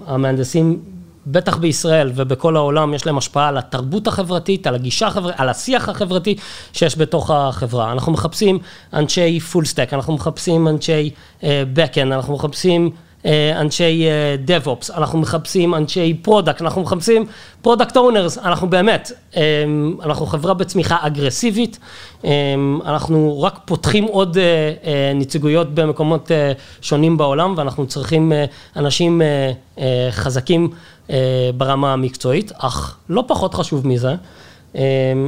המהנדסים 0.07 0.81
בטח 1.27 1.57
בישראל 1.57 2.13
ובכל 2.15 2.57
העולם 2.57 2.95
יש 2.95 3.07
להם 3.07 3.19
השפעה 3.19 3.49
על 3.49 3.59
התרבות 3.59 4.07
החברתית, 4.07 4.67
על 4.67 4.75
הגישה 4.75 5.07
החברתית, 5.07 5.41
על 5.41 5.49
השיח 5.49 5.89
החברתי 5.89 6.37
שיש 6.73 6.99
בתוך 6.99 7.31
החברה. 7.31 7.93
אנחנו 7.93 8.13
מחפשים 8.13 8.59
אנשי 8.93 9.41
full 9.41 9.65
stack, 9.65 9.95
אנחנו 9.95 10.15
מחפשים 10.15 10.69
אנשי 10.69 11.11
backend, 11.75 12.03
אנחנו 12.03 12.35
מחפשים 12.35 12.85
אה, 12.85 13.08
אנשי 13.61 14.07
DevOps, 14.47 14.91
אה, 14.91 14.97
אנחנו 14.97 15.19
מחפשים 15.19 15.75
אנשי 15.75 16.15
product, 16.23 16.63
אנחנו 16.63 16.83
מחפשים 16.83 17.27
product 17.63 17.97
owners, 17.97 18.39
אנחנו 18.39 18.71
באמת, 18.71 19.13
אה, 19.37 19.43
אנחנו 20.03 20.27
חברה 20.27 20.55
בצמיחה 20.55 20.97
אגרסיבית, 21.01 21.79
אנחנו 22.87 23.43
רק 23.43 23.59
פותחים 23.65 24.05
עוד 24.05 24.39
נציגויות 25.15 25.75
במקומות 25.75 26.31
שונים 26.81 27.17
בעולם 27.17 27.55
ואנחנו 27.57 27.87
צריכים 27.87 28.33
אנשים 28.77 29.23
חזקים 30.11 30.71
ברמה 31.57 31.93
המקצועית, 31.93 32.53
אך 32.59 32.97
לא 33.09 33.25
פחות 33.27 33.55
חשוב 33.55 33.87
מזה. 33.87 34.15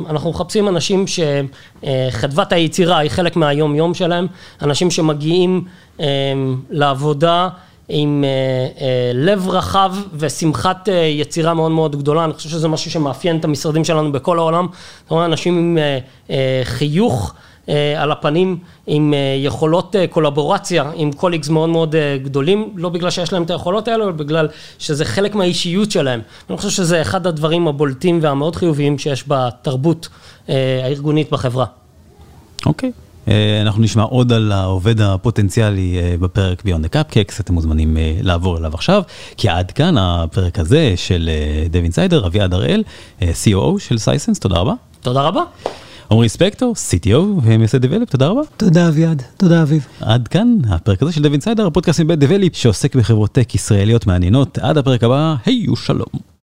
אנחנו 0.09 0.31
מחפשים 0.31 0.69
אנשים 0.69 1.05
שחדוות 1.07 2.53
היצירה 2.53 2.99
היא 2.99 3.11
חלק 3.11 3.37
מהיום 3.37 3.75
יום 3.75 3.95
שלהם, 3.95 4.27
אנשים 4.63 4.91
שמגיעים 4.91 5.65
לעבודה 6.71 7.49
עם 7.93 8.25
אה, 8.25 8.79
אה, 8.79 8.83
לב 9.15 9.49
רחב 9.49 9.95
ושמחת 10.15 10.89
אה, 10.89 10.93
יצירה 10.93 11.55
מאוד 11.55 11.71
מאוד 11.71 11.97
גדולה, 11.97 12.25
אני 12.25 12.33
חושב 12.33 12.49
שזה 12.49 12.69
משהו 12.69 12.91
שמאפיין 12.91 13.37
את 13.37 13.45
המשרדים 13.45 13.85
שלנו 13.85 14.13
בכל 14.13 14.39
העולם, 14.39 14.67
זאת 15.03 15.11
אומרת, 15.11 15.25
אנשים 15.25 15.59
עם 15.59 15.79
חיוך 16.65 17.35
על 17.97 18.13
הפנים, 18.13 18.59
עם 18.87 19.15
יכולות 19.39 19.97
collaboration, 20.11 20.91
עם 20.95 21.13
colleagues 21.13 21.49
מאוד 21.49 21.69
מאוד 21.69 21.95
גדולים, 22.23 22.73
לא 22.77 22.89
בגלל 22.89 23.11
שיש 23.11 23.33
להם 23.33 23.43
את 23.43 23.51
היכולות 23.51 23.89
האלו, 23.89 24.05
אלא 24.05 24.13
בגלל 24.13 24.49
שזה 24.79 25.05
חלק 25.05 25.35
מהאישיות 25.35 25.91
שלהם. 25.91 26.21
אני 26.51 26.57
חושב 26.57 26.71
שזה 26.71 27.03
אחד 27.03 27.27
הדברים 27.27 27.69
הבולטים 27.69 28.19
והמאוד 28.23 28.57
חיוביים 28.57 28.99
שיש 28.99 29.25
בתרבות 29.29 30.09
הארגונית 30.49 31.31
בחברה. 31.31 31.67
אוקיי. 32.67 32.91
אוקיי. 32.91 33.10
אה, 33.31 33.63
אנחנו 33.63 33.83
נשמע 33.83 34.03
עוד 34.03 34.33
על 34.33 34.53
העובד 34.53 35.01
הפוטנציאלי 35.01 35.99
אה, 35.99 36.15
בפרק 36.21 36.65
beyond 36.65 36.78
the 36.78 36.85
cupcakes, 36.85 37.41
אתם 37.41 37.55
מוזמנים 37.55 37.97
אה, 37.97 38.17
לעבור 38.23 38.59
אליו 38.59 38.75
עכשיו, 38.75 39.03
כי 39.37 39.49
עד 39.49 39.71
כאן 39.71 39.99
הפרק 39.99 40.59
הזה 40.59 40.93
של 40.97 41.31
Dev 41.71 41.83
Insider, 41.83 42.27
אביעד 42.27 42.55
הראל, 42.55 42.83
COO 43.21 43.79
של 43.79 43.99
Sisense, 43.99 44.39
תודה 44.39 44.57
רבה. 44.57 44.73
תודה 45.01 45.23
רבה. 45.23 45.43
עמרי 46.11 46.29
ספקטור, 46.29 46.75
CTO 46.75 47.17
ומייסד 47.43 47.87
Develeap, 47.87 48.11
תודה 48.11 48.29
רבה. 48.29 48.41
תודה 48.57 48.89
אביעד, 48.89 49.23
תודה 49.37 49.63
אביב. 49.63 49.87
עד 50.01 50.29
כאן 50.29 50.57
הפרק 50.69 51.03
הזה 51.03 51.13
של 51.13 51.23
Dev 51.23 51.33
Insider, 51.33 51.67
הפודקאסט 51.67 52.01
מבית 52.01 52.19
Develeap 52.19 52.57
שעוסק 52.57 52.97
בחברות 52.97 53.33
tech 53.33 53.55
ישראליות 53.55 54.07
מעניינות. 54.07 54.59
עד 54.59 54.79
הפרק 54.79 55.05
הבא, 55.05 55.35
היו 55.47 55.77
שלום. 55.77 56.31